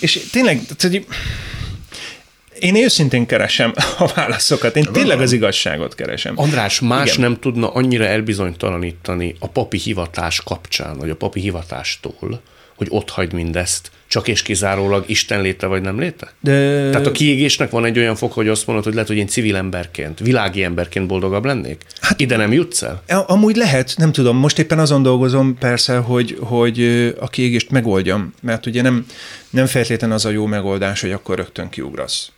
[0.00, 1.04] És tényleg, tehát,
[2.64, 4.76] én őszintén keresem a válaszokat.
[4.76, 6.32] Én tényleg az igazságot keresem.
[6.36, 7.20] András, más Igen.
[7.20, 12.40] nem tudna annyira elbizonytalanítani a papi hivatás kapcsán, vagy a papi hivatástól,
[12.76, 16.32] hogy ott hagyd mindezt, csak és kizárólag Isten léte vagy nem léte?
[16.40, 16.52] De...
[16.90, 19.56] Tehát a kiégésnek van egy olyan fok, hogy azt mondod, hogy lehet, hogy én civil
[19.56, 21.82] emberként, világi emberként boldogabb lennék?
[22.00, 23.02] Hát, Ide nem jutsz el?
[23.26, 24.36] Amúgy lehet, nem tudom.
[24.36, 26.80] Most éppen azon dolgozom persze, hogy, hogy
[27.20, 29.06] a kiégést megoldjam, mert ugye nem,
[29.50, 32.32] nem feltétlenül az a jó megoldás, hogy akkor rögtön kiugrasz.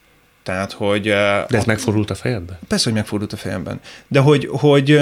[0.47, 1.03] Tehát, hogy...
[1.03, 1.65] De ez a...
[1.67, 2.59] megfordult a fejedben?
[2.69, 3.81] Persze, hogy megfordult a fejemben.
[4.09, 5.01] De hogy, hogy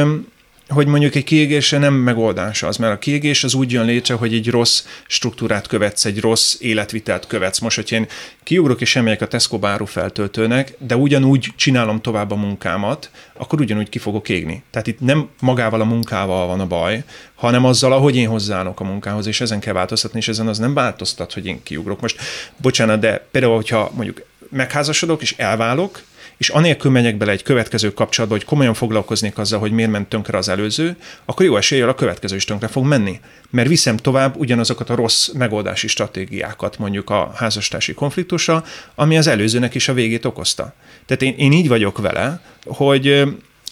[0.69, 4.35] hogy mondjuk egy kiégése nem megoldása az, mert a kiégés az úgy jön létre, hogy
[4.35, 7.59] egy rossz struktúrát követsz, egy rossz életvitelt követsz.
[7.59, 8.07] Most, hogy én
[8.43, 13.89] kiugrok és emegyek a Tesco báru feltöltőnek, de ugyanúgy csinálom tovább a munkámat, akkor ugyanúgy
[13.89, 14.63] ki fogok égni.
[14.71, 18.85] Tehát itt nem magával a munkával van a baj, hanem azzal, ahogy én hozzáállok a
[18.85, 22.01] munkához, és ezen kell változtatni, és ezen az nem változtat, hogy én kiugrok.
[22.01, 22.21] Most,
[22.57, 24.23] bocsánat, de például, hogyha mondjuk
[24.55, 26.03] megházasodok és elválok,
[26.37, 30.39] és anélkül megyek bele egy következő kapcsolatba, hogy komolyan foglalkoznék azzal, hogy miért ment tönkre
[30.39, 33.21] az előző, akkor jó eséllyel a következő is tönkre fog menni.
[33.51, 39.75] Mert viszem tovább ugyanazokat a rossz megoldási stratégiákat mondjuk a házastársi konfliktusra, ami az előzőnek
[39.75, 40.75] is a végét okozta.
[41.07, 43.23] Tehát én, én így vagyok vele, hogy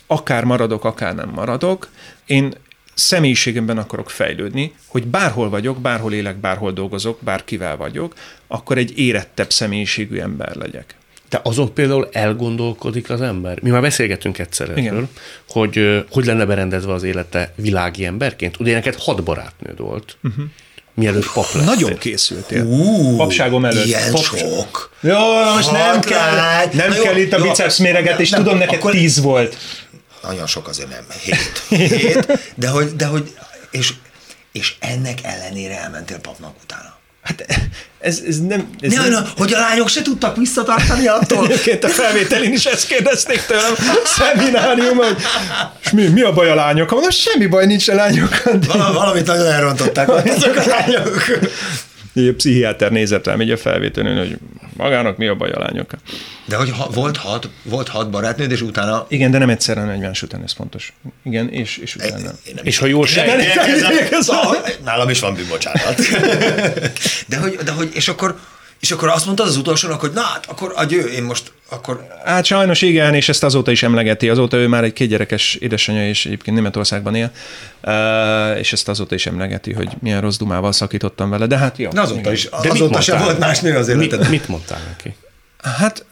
[0.06, 1.88] akár maradok, akár nem maradok,
[2.26, 2.54] én
[2.94, 8.14] személyiségemben akarok fejlődni, hogy bárhol vagyok, bárhol élek, bárhol dolgozok, bárkivel vagyok,
[8.46, 10.94] akkor egy érettebb személyiségű ember legyek.
[11.28, 13.58] De azon például elgondolkodik az ember.
[13.62, 15.08] Mi már beszélgetünk egyszer erről,
[15.48, 18.60] hogy hogy lenne berendezve az élete világi emberként.
[18.60, 20.16] Ugye neked hat barátnőd volt.
[20.22, 20.44] Uh-huh
[20.94, 21.64] mielőtt pap lettél.
[21.64, 22.64] Nagyon készültél.
[22.64, 23.86] Uh, Papságom előtt.
[23.86, 24.38] Ilyen Papság.
[24.38, 24.92] sok.
[25.00, 25.18] Jó,
[25.54, 28.90] most Hat nem kell, nem jó, kell itt a biceps méreget, és tudom, neked akkor
[28.90, 29.56] tíz volt.
[30.22, 31.04] Nagyon sok azért nem.
[31.20, 31.62] Hét.
[31.68, 32.38] Hét.
[32.54, 33.34] De hogy, de hogy
[33.70, 33.92] és,
[34.52, 37.00] és ennek ellenére elmentél papnak utána.
[37.22, 37.44] Hát
[38.00, 38.70] ez, ez nem...
[38.80, 39.10] Ez ne, nem...
[39.10, 41.44] Na, hogy a lányok se tudtak visszatartani attól?
[41.48, 45.16] Egyébként a felvételén is ezt kérdezték tőlem, szeminárium, hogy
[45.82, 47.00] és mi, mi a baj a lányokkal?
[47.00, 48.58] Na, semmi baj nincs a lányokkal.
[48.66, 51.24] Val- valamit nagyon elrontották azok a lányok.
[52.14, 54.38] Egy pszichiáter nézett rám így a felvételén, hogy
[54.76, 55.98] magának mi a baj a lányokkal.
[56.44, 59.06] De hogy ha, volt, hat, volt hat barátnőd, és utána...
[59.08, 60.92] Igen, de nem egyszerre, hanem egymás után, ez fontos.
[61.24, 62.16] Igen, és, és utána.
[62.18, 63.40] Én, én és ha jól sejtem...
[64.84, 65.96] Nálam is van bűnbocsánat.
[67.26, 68.38] de hogy, de hogy, és akkor
[68.82, 72.06] és akkor azt mondta az utolsónak, hogy na hát, akkor adjö, én most akkor...
[72.24, 74.28] Hát sajnos igen, és ezt azóta is emlegeti.
[74.28, 77.30] Azóta ő már egy kétgyerekes édesanyja, és egyébként Németországban él,
[78.58, 81.90] és ezt azóta is emlegeti, hogy milyen rossz dumával szakítottam vele, de hát jó.
[81.90, 82.32] De azóta igen.
[82.32, 84.18] is, de azóta sem volt más nő az életed.
[84.18, 85.14] Mit, mit mondtál neki?
[85.62, 86.04] Hát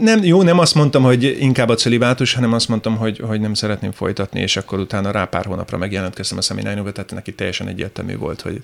[0.00, 3.54] nem, jó, nem azt mondtam, hogy inkább a celibátus, hanem azt mondtam, hogy, hogy nem
[3.54, 8.16] szeretném folytatni, és akkor utána rá pár hónapra megjelentkeztem a szemináriumba, tehát neki teljesen egyértelmű
[8.16, 8.62] volt, hogy,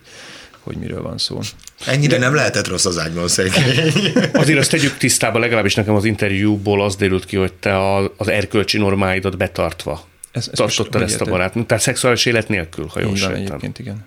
[0.62, 1.40] hogy miről van szó.
[1.86, 2.24] Ennyire De...
[2.24, 3.92] nem lehetett rossz az ágyban szegény.
[4.32, 8.78] Azért azt tegyük tisztába, legalábbis nekem az interjúból az derült ki, hogy te az erkölcsi
[8.78, 11.52] normáidat betartva ez, ez tartottad ezt a barát.
[11.66, 13.42] Tehát szexuális élet nélkül, ha jól sejtem.
[13.42, 14.04] Egyébként igen.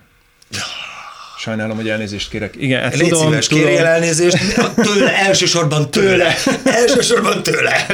[1.38, 2.54] Sajnálom, hogy elnézést kérek.
[2.58, 3.64] Igen, hát Légy tudom, szíves, tudom.
[3.64, 4.36] kérjél elnézést,
[4.74, 6.36] tőle, elsősorban tőle.
[6.64, 7.86] elsősorban tőle.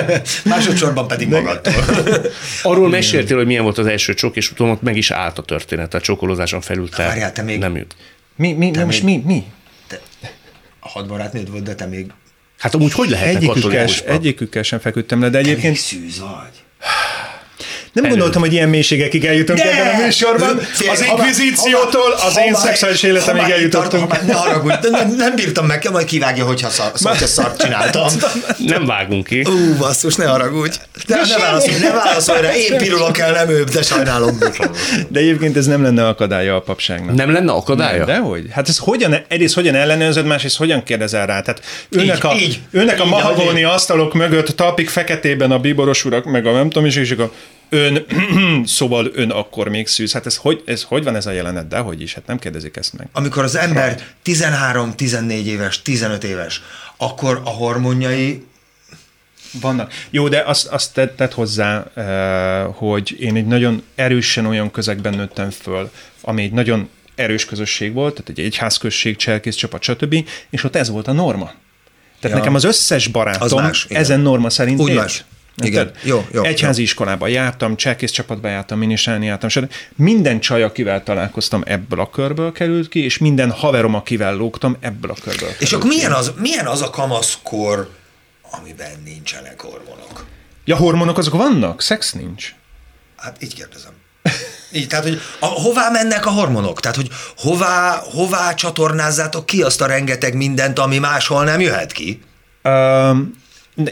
[0.45, 1.41] Másodszorban pedig De...
[1.41, 1.85] magadtól.
[2.63, 5.43] Arról meséltél, hogy milyen volt az első csok, és tudom, hogy meg is állt a
[5.43, 7.59] történet, a csókolózáson felül te, Várjál, te még...
[7.59, 7.95] nem jut.
[8.43, 9.25] Mi, mi, te most még...
[9.25, 9.45] mi, mi?
[9.87, 10.01] Te,
[10.81, 12.13] a hat barátnőd volt, de te még...
[12.59, 15.63] Hát amúgy hogy lehet egyikükkel, egyikükkel sem feküdtem le, de egyébként...
[15.63, 16.62] Te még szűz vagy.
[17.93, 18.13] Nem Elő.
[18.13, 19.71] gondoltam, hogy ilyen mélységekig eljutunk De!
[19.71, 20.59] ebben a műsorban.
[20.59, 24.09] Fél, az inkvizíciótól az én szexuális életemig eljutottunk.
[24.09, 28.07] Tart, ne haragudj, nem, nem bírtam meg, majd kivágja, hogyha szar, szar, szart csináltam.
[28.67, 29.45] Nem vágunk ki.
[29.49, 30.77] Ú, basszus, ne haragudj.
[31.07, 34.39] De, ne, válaszolj, ne válaszolj rá, én pirulok el, nem ő, de sajnálom.
[35.09, 37.15] De egyébként ez nem lenne akadálya a papságnak.
[37.15, 38.05] Nem lenne akadálya?
[38.05, 38.45] De hogy?
[38.51, 41.41] Hát ez hogyan, egyrészt hogyan ellenőrzöd, másrészt hogyan kérdezel rá?
[41.41, 46.05] Tehát ülnek így, a, így, ülnek így, a mahagóni asztalok mögött, talpik feketében a bíboros
[46.05, 47.33] urak, meg a nem tudom is, és akkor
[47.73, 48.07] ön,
[48.67, 50.13] szóval ön akkor még szűz.
[50.13, 51.69] Hát ez hogy, ez hogy van ez a jelenet?
[51.69, 53.09] De hogy is, hát nem kérdezik ezt meg.
[53.13, 56.63] Amikor az ember 13-14 éves, 15 éves,
[56.97, 58.47] akkor a hormonjai
[59.61, 59.93] vannak.
[60.11, 65.51] Jó, de azt, azt tett hozzá, eh, hogy én egy nagyon erősen olyan közegben nőttem
[65.51, 70.29] föl, ami egy nagyon erős közösség volt, tehát egy egyházközség, cselkész csapat, stb.
[70.51, 71.53] És ott ez volt a norma.
[72.21, 72.43] Tehát ja.
[72.43, 74.99] nekem az összes barátom az más, ezen norma szerint Úgy élt.
[74.99, 75.25] más.
[75.57, 76.43] Igen, jó, jó.
[76.43, 76.85] Egyházi jó.
[76.85, 79.73] iskolába jártam, cselkész csapatba jártam, minisálni jártam, stb.
[79.97, 85.11] Minden csaj, akivel találkoztam, ebből a körből került ki, és minden haverom, akivel lógtam, ebből
[85.11, 87.91] a körből És akkor milyen az, milyen az a kamaszkor,
[88.51, 90.27] amiben nincsenek hormonok?
[90.65, 91.83] Ja, hormonok azok vannak?
[91.83, 92.55] Szex nincs?
[93.17, 93.93] Hát így kérdezem.
[94.73, 96.81] Így, tehát, hogy a, hová mennek a hormonok?
[96.81, 102.23] Tehát, hogy hová, hová csatornázzátok ki azt a rengeteg mindent, ami máshol nem jöhet ki?
[102.65, 103.42] Um,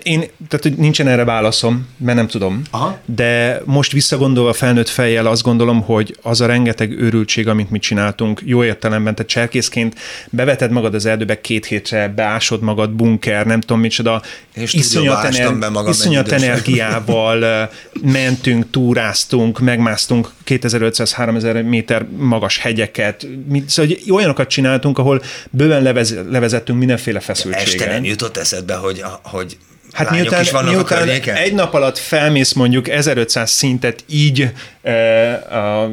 [0.03, 0.19] én,
[0.49, 2.63] tehát hogy nincsen erre válaszom, mert nem tudom.
[2.71, 2.99] Aha.
[3.05, 8.43] De most visszagondolva felnőtt fejjel azt gondolom, hogy az a rengeteg őrültség, amit mi csináltunk,
[8.45, 9.95] jó értelemben, tehát cserkészként
[10.31, 14.23] beveted magad az erdőbe két hétre, beásod magad, bunker, nem tudom micsoda,
[14.55, 17.71] És iszonyat, ástam be magam iszonyat energiával
[18.03, 23.27] mentünk, túráztunk, megmásztunk 2500-3000 méter magas hegyeket,
[23.67, 27.81] szóval hogy olyanokat csináltunk, ahol bőven levez, levezettünk mindenféle feszültségen.
[27.81, 29.57] Este nem jutott eszedbe, hogy, hogy
[29.93, 31.37] Hát lányok miután, is vannak a miután környéken?
[31.37, 35.91] egy nap alatt felmész mondjuk 1500 szintet így e, a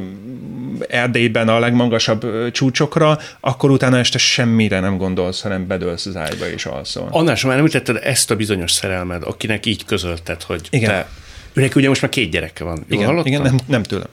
[0.87, 6.49] Erdélyben a legmagasabb ö, csúcsokra, akkor utána este semmire nem gondolsz, hanem bedőlsz az ágyba
[6.49, 7.07] és alszol.
[7.11, 10.89] Annál már említetted ezt a bizonyos szerelmed, akinek így közölted, hogy Igen.
[10.89, 11.07] te...
[11.53, 12.75] Őnek ugye most már két gyereke van.
[12.75, 13.31] Jól igen, hallottam?
[13.31, 14.07] igen nem, nem tőlem.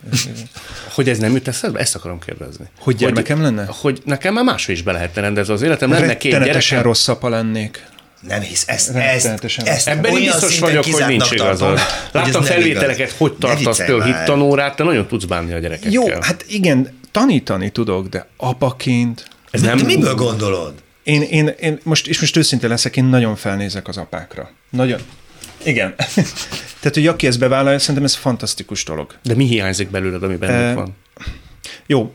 [0.95, 1.79] Hogy ez nem jut eszedbe?
[1.79, 2.65] Ezt akarom kérdezni.
[2.79, 3.67] Hogy gyermekem lenne?
[3.69, 5.91] Hogy nekem már máshogy is be lehetne rendezni az életem.
[5.91, 6.83] Lenne két gyerekem.
[6.83, 7.87] rossz apa lennék.
[8.29, 11.79] Nem hisz, ezt, ezt, ezt Ebben én olyan biztos vagyok, hogy nincs igazad.
[12.13, 13.19] Láttam felvételeket, igaz.
[13.19, 15.93] hogy tartasz például hittanórát, te nagyon tudsz bánni a gyerekekkel.
[15.93, 19.29] Jó, hát igen, tanítani tudok, de apaként...
[19.51, 19.87] ez De nem...
[19.87, 20.75] miből gondolod?
[21.03, 24.51] Én, én, én most, és most őszinte leszek, én nagyon felnézek az apákra.
[24.71, 25.01] Nagyon.
[25.65, 25.95] Igen.
[26.81, 29.15] Tehát, hogy aki ezt bevállalja, szerintem ez fantasztikus dolog.
[29.23, 30.97] De mi hiányzik belőled, ami bennük Eh, van?
[31.87, 32.15] Jó,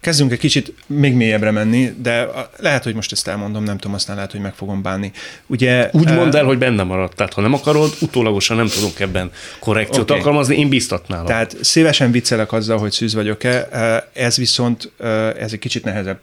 [0.00, 4.16] kezdünk egy kicsit még mélyebbre menni, de lehet, hogy most ezt elmondom, nem tudom, aztán
[4.16, 5.12] lehet, hogy meg fogom bánni.
[5.46, 7.16] Ugye, Úgy eh, mondd el, hogy benne maradt.
[7.16, 9.30] Tehát, ha nem akarod, utólagosan nem tudunk ebben
[9.60, 10.18] korrekciót Oké.
[10.18, 11.26] alkalmazni, én biztatnálak.
[11.26, 16.18] Tehát szívesen viccelek azzal, hogy szűz vagyok-e, eh, ez viszont, eh, ez egy kicsit nehezebb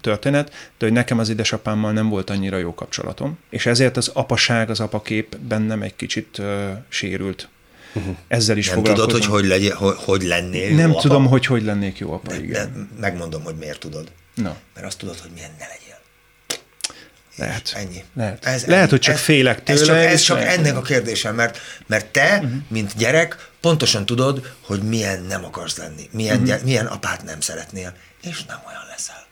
[0.00, 4.70] történet, de hogy nekem az édesapámmal nem volt annyira jó kapcsolatom, és ezért az apaság,
[4.70, 6.46] az apakép bennem egy kicsit uh,
[6.88, 7.48] sérült.
[7.94, 8.16] Uh-huh.
[8.28, 9.08] Ezzel is Nem foglalkozom.
[9.08, 11.00] tudod, hogy hogy, legyen, hogy, hogy lennél Nem jó apa?
[11.00, 12.90] tudom, hogy hogy lennék jó apa, De igen.
[13.00, 14.12] megmondom, hogy miért tudod.
[14.34, 15.98] Na, Mert azt tudod, hogy milyen ne legyél.
[17.36, 17.72] lehet.
[17.76, 18.04] Ennyi.
[18.14, 18.44] Lehet.
[18.44, 18.90] Ez, Lehet, ennyi.
[18.90, 20.58] hogy csak félek Ez csak, tőle, ez csak lehet.
[20.58, 22.44] ennek a kérdésem, mert, mert te, Mhm.
[22.44, 22.60] uh-huh.
[22.68, 26.42] mint gyerek, pontosan tudod, hogy milyen nem akarsz lenni, milyen, Mhm.
[26.42, 26.56] uh-huh.
[26.58, 29.26] gyere, milyen apát nem szeretnél, és nem olyan leszel.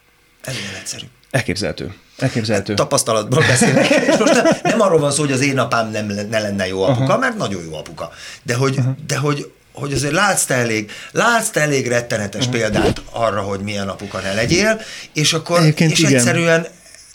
[0.44, 1.04] Ez ilyen egyszerű.
[1.30, 1.94] Elképzelhető.
[2.18, 2.74] Elképzelhető.
[2.74, 3.90] Tapasztalatból beszélek.
[4.10, 7.02] És most nem, arról van szó, hogy az én apám nem, ne lenne jó apuka,
[7.02, 7.20] uh-huh.
[7.20, 8.10] mert nagyon jó apuka.
[8.42, 8.94] De hogy, uh-huh.
[9.06, 12.60] de hogy hogy azért látsz te elég, látsz te elég rettenetes uh-huh.
[12.60, 14.80] példát arra, hogy milyen apuka ne legyél,
[15.12, 16.14] és akkor, Egyébként és igen.
[16.14, 16.66] egyszerűen,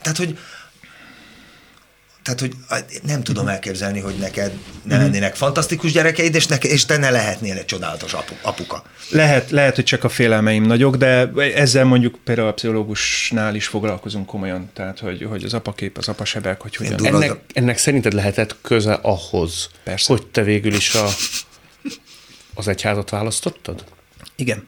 [0.02, 0.38] tehát hogy
[2.24, 2.52] tehát, hogy
[3.04, 4.52] nem tudom elképzelni, hogy neked
[4.84, 8.84] ne lennének fantasztikus gyerekeid, és, neke, és te ne lehetnél egy csodálatos apu, apuka.
[9.10, 14.26] Lehet, lehet, hogy csak a félelmeim nagyok, de ezzel mondjuk például a pszichológusnál is foglalkozunk
[14.26, 16.96] komolyan, tehát hogy, hogy az apakép, az apasebek, hogy hogyan.
[16.96, 20.14] durva- Ennek, ennek szerinted lehetett köze ahhoz, Persze.
[20.14, 21.08] hogy te végül is a,
[22.54, 23.84] az egyházat választottad?
[24.36, 24.68] Igen.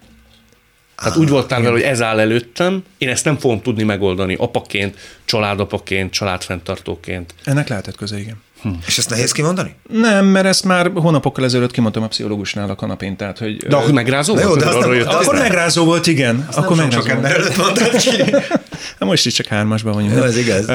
[0.95, 4.97] Tehát úgy voltál vele, hogy ez áll előttem, én ezt nem fogom tudni megoldani apaként,
[5.25, 7.33] családapaként, családfenntartóként.
[7.43, 8.43] Ennek lehetett köze, igen.
[8.87, 9.75] És ezt nehéz kimondani?
[9.89, 13.57] Nem, mert ezt már hónapokkal ezelőtt kimondtam a pszichológusnál a kanapén, tehát hogy...
[13.57, 15.07] De akkor megrázó Na jó, volt, de azt arról nem- jött.
[15.07, 16.47] de azt akkor nem- megrázó volt, igen.
[16.55, 17.25] akkor Nem megrázó sok volt.
[17.25, 18.23] ember előtt mondtad ki.
[19.05, 20.11] Most is csak hármasban vagyunk.
[20.11, 20.27] Jó, nem?
[20.27, 20.65] ez igaz.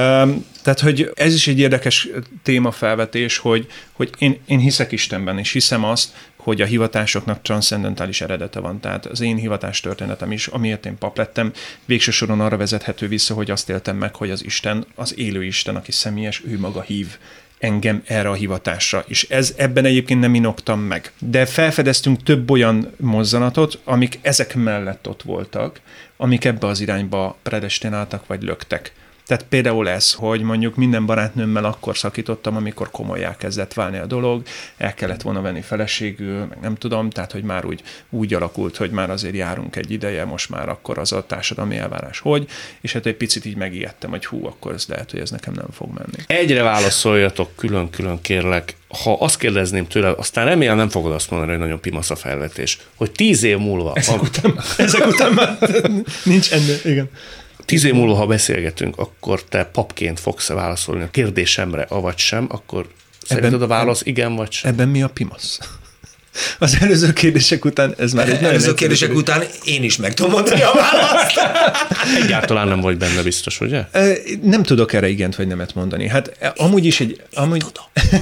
[0.62, 2.08] Tehát, hogy ez is egy érdekes
[2.42, 6.08] témafelvetés, hogy, hogy én, én hiszek Istenben, és hiszem azt,
[6.42, 8.80] hogy a hivatásoknak transzendentális eredete van.
[8.80, 11.52] Tehát az én hivatás történetem is, amiért én pap lettem,
[11.84, 15.76] végső soron arra vezethető vissza, hogy azt éltem meg, hogy az Isten, az élő Isten,
[15.76, 17.18] aki személyes, ő maga hív
[17.58, 19.04] engem erre a hivatásra.
[19.06, 21.12] És ez ebben egyébként nem inoktam meg.
[21.18, 25.80] De felfedeztünk több olyan mozzanatot, amik ezek mellett ott voltak,
[26.16, 28.92] amik ebbe az irányba predestináltak vagy löktek.
[29.30, 34.42] Tehát például ez, hogy mondjuk minden barátnőmmel akkor szakítottam, amikor komolyá kezdett válni a dolog,
[34.76, 38.90] el kellett volna venni feleségül, meg nem tudom, tehát hogy már úgy, úgy alakult, hogy
[38.90, 42.48] már azért járunk egy ideje, most már akkor az a társadalmi elvárás, hogy,
[42.80, 45.68] és hát egy picit így megijedtem, hogy hú, akkor ez lehet, hogy ez nekem nem
[45.72, 46.40] fog menni.
[46.40, 48.76] Egyre válaszoljatok külön-külön kérlek.
[49.02, 52.78] Ha azt kérdezném tőle, aztán remélem nem fogod azt mondani, hogy nagyon pimasz a felvetés,
[52.94, 55.58] hogy tíz év múlva, Ezek után, ezek után már
[56.24, 57.10] nincs ennél, igen.
[57.64, 62.86] Tíz év múlva, ha beszélgetünk, akkor te papként fogsz válaszolni a kérdésemre, avagy sem, akkor
[63.26, 64.70] szerinted a válasz igen vagy sem?
[64.70, 65.58] Ebben mi a pimasz?
[66.58, 69.22] Az előző kérdések után ez már egy Előző egyszerű kérdések kérdés.
[69.22, 71.38] után én is meg tudom mondani a választ.
[72.22, 73.84] Egyáltalán nem vagy benne biztos, ugye?
[74.42, 76.08] Nem tudok erre igent vagy nemet mondani.
[76.08, 77.22] Hát e, amúgy is egy...
[77.34, 77.64] Amúgy...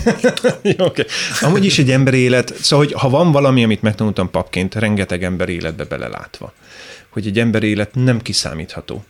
[0.78, 1.04] Jó, okay.
[1.40, 5.48] Amúgy is egy emberi élet, szóval, hogy ha van valami, amit megtanultam papként, rengeteg ember
[5.48, 6.52] életbe belelátva,
[7.08, 9.04] hogy egy emberi élet nem kiszámítható.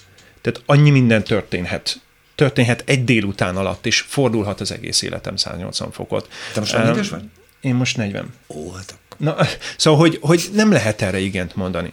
[0.52, 2.00] Tehát annyi minden történhet
[2.34, 6.28] történhet egy délután alatt is, fordulhat az egész életem 180 fokot.
[6.52, 7.22] Te most hány éves vagy?
[7.60, 8.34] Én most 40.
[8.48, 9.36] Ó, hát Na,
[9.76, 11.92] szóval, hogy, hogy nem lehet erre igent mondani.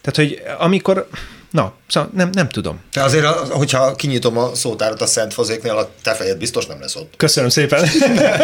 [0.00, 1.08] Tehát, hogy amikor,
[1.50, 2.80] na, szóval nem, nem tudom.
[2.92, 6.96] De azért, hogyha kinyitom a szótárat a Szent Fozéknél, a te fejed biztos nem lesz
[6.96, 7.14] ott.
[7.16, 7.88] Köszönöm szépen.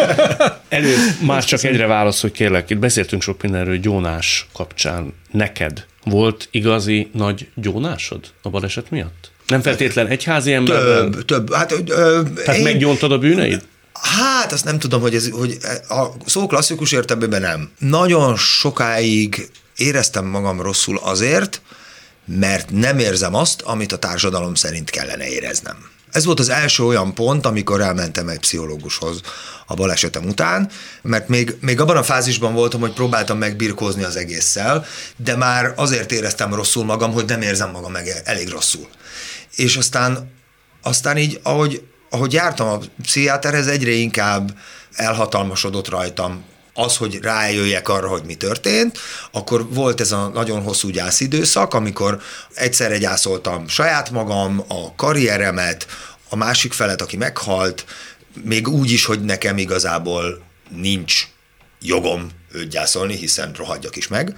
[0.69, 0.95] Elő
[1.25, 5.13] már csak egyre válasz, hogy kérlek, itt beszéltünk sok mindenről gyónás kapcsán.
[5.31, 9.31] Neked volt igazi nagy gyónásod a baleset miatt?
[9.47, 10.81] Nem feltétlen egyházi ember?
[10.81, 11.53] Több, több.
[11.53, 12.63] Hát, ö, Tehát én...
[12.63, 13.63] meggyóntad a bűneid?
[13.93, 15.57] Hát azt nem tudom, hogy, ez, hogy
[15.89, 17.71] a szó klasszikus értelmében nem.
[17.79, 21.61] Nagyon sokáig éreztem magam rosszul azért,
[22.25, 25.75] mert nem érzem azt, amit a társadalom szerint kellene éreznem.
[26.11, 29.21] Ez volt az első olyan pont, amikor elmentem egy pszichológushoz
[29.65, 30.69] a balesetem után,
[31.01, 34.85] mert még, még abban a fázisban voltam, hogy próbáltam megbirkózni az egésszel,
[35.15, 38.87] de már azért éreztem rosszul magam, hogy nem érzem magam meg elég rosszul.
[39.55, 40.31] És aztán,
[40.81, 44.57] aztán így, ahogy, ahogy jártam a pszichiáterhez, egyre inkább
[44.93, 46.43] elhatalmasodott rajtam.
[46.73, 48.99] Az, hogy rájöjjek arra, hogy mi történt,
[49.31, 52.21] akkor volt ez a nagyon hosszú gyászidőszak, amikor
[52.53, 55.87] egyszerre gyászoltam saját magam, a karrieremet,
[56.29, 57.85] a másik felet, aki meghalt,
[58.43, 61.27] még úgy is, hogy nekem igazából nincs
[61.81, 64.37] jogom őt gyászolni, hiszen rohadjak is meg,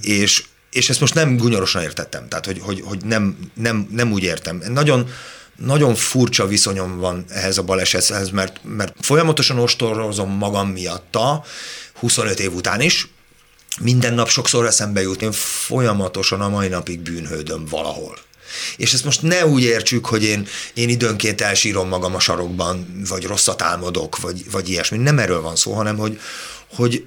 [0.00, 0.44] és,
[0.76, 4.62] és ezt most nem gunyorosan értettem, tehát hogy, hogy, hogy nem, nem, nem úgy értem.
[4.68, 5.08] Nagyon,
[5.56, 11.44] nagyon furcsa viszonyom van ehhez a balesethez, mert, mert folyamatosan ostorozom magam miatta,
[11.94, 13.08] 25 év után is,
[13.80, 18.18] minden nap sokszor eszembe jut, én folyamatosan a mai napig bűnhődöm valahol.
[18.76, 23.24] És ezt most ne úgy értsük, hogy én, én időnként elsírom magam a sarokban, vagy
[23.24, 24.98] rosszat álmodok, vagy, vagy ilyesmi.
[24.98, 26.20] Nem erről van szó, hanem hogy,
[26.74, 27.04] hogy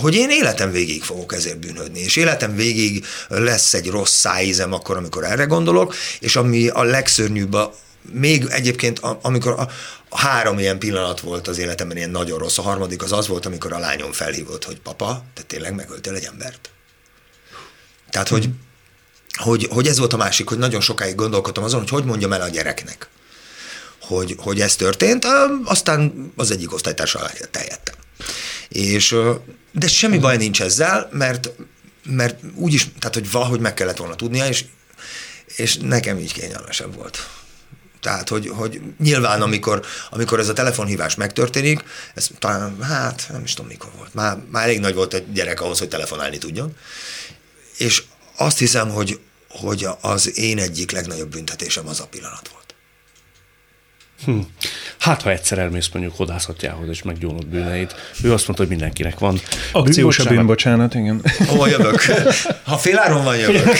[0.00, 4.96] hogy én életem végig fogok ezért bűnödni, és életem végig lesz egy rossz szájízem akkor,
[4.96, 7.74] amikor erre gondolok, és ami a legszörnyűbb, a,
[8.12, 9.68] még egyébként, amikor a,
[10.08, 13.46] a három ilyen pillanat volt az életemben ilyen nagyon rossz, a harmadik az az volt,
[13.46, 16.70] amikor a lányom felhívott, hogy papa, te tényleg megöltél egy embert.
[18.10, 18.48] Tehát, hogy,
[19.36, 22.40] hogy, hogy ez volt a másik, hogy nagyon sokáig gondolkodtam azon, hogy hogy mondjam el
[22.40, 23.08] a gyereknek,
[24.00, 25.26] hogy, hogy ez történt,
[25.64, 27.94] aztán az egyik osztálytársal eljettem.
[28.68, 29.16] És,
[29.72, 31.50] de semmi baj nincs ezzel, mert,
[32.04, 34.64] mert úgyis, tehát hogy valahogy meg kellett volna tudnia, és,
[35.56, 37.28] és nekem így kényelmesebb volt.
[38.00, 43.54] Tehát, hogy, hogy nyilván, amikor, amikor ez a telefonhívás megtörténik, ez talán, hát nem is
[43.54, 46.76] tudom mikor volt, már, már elég nagy volt egy gyerek ahhoz, hogy telefonálni tudjon,
[47.76, 48.02] és
[48.36, 52.65] azt hiszem, hogy, hogy az én egyik legnagyobb büntetésem az a pillanat volt.
[54.24, 54.38] Hm.
[54.98, 59.40] Hát, ha egyszer elmész mondjuk hodászatjához, és meggyónod bűneit, ő azt mondta, hogy mindenkinek van.
[59.72, 61.22] Akciós a bűnbocsánat, igen.
[61.46, 62.02] Hova jövök?
[62.64, 63.76] Ha féláron van, jövök.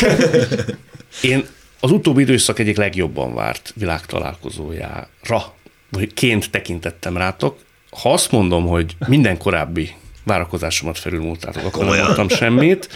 [1.23, 1.47] Én
[1.81, 5.55] az utóbbi időszak egyik legjobban várt világtalálkozójára,
[5.91, 7.59] vagy ként tekintettem rátok.
[7.91, 9.95] Ha azt mondom, hogy minden korábbi
[10.27, 12.89] várakozásomat felülmúltátok, akkor nem mondtam semmit.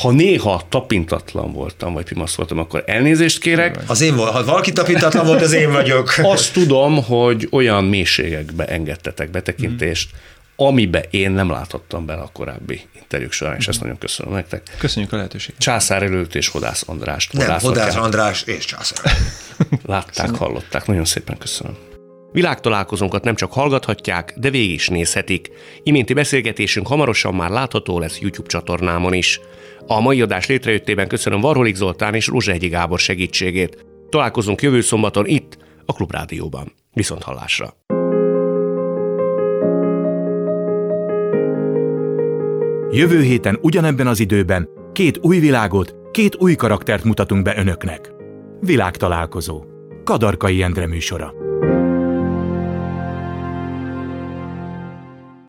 [0.00, 3.78] Ha néha tapintatlan voltam, vagy pimasz voltam, akkor elnézést kérek.
[3.86, 6.14] Az én volt, ha valaki tapintatlan volt, az én vagyok.
[6.22, 10.10] Azt tudom, hogy olyan mélységekbe engedtetek betekintést,
[10.56, 14.62] amibe én nem láthattam bele a korábbi interjúk során, és ezt nagyon köszönöm nektek.
[14.78, 15.60] Köszönjük a lehetőséget.
[15.60, 17.32] Császár előtt és Hodász Andrást.
[17.32, 19.12] Nem, Hodász András és Császár.
[19.86, 20.86] Látták, hallották.
[20.86, 21.76] Nagyon szépen köszönöm.
[22.32, 25.50] Világtalálkozónkat nem csak hallgathatják, de végig is nézhetik.
[25.82, 29.40] Iménti beszélgetésünk hamarosan már látható lesz YouTube csatornámon is.
[29.86, 33.86] A mai adás létrejöttében köszönöm Varholik Zoltán és Rózsehegyi Gábor segítségét.
[34.08, 36.72] Találkozunk jövő szombaton itt, a Klubrádióban.
[36.92, 37.74] Viszont hallásra!
[42.90, 48.12] Jövő héten ugyanebben az időben két új világot, két új karaktert mutatunk be önöknek.
[48.60, 49.64] Világtalálkozó.
[50.04, 51.37] Kadarkai Endre műsora.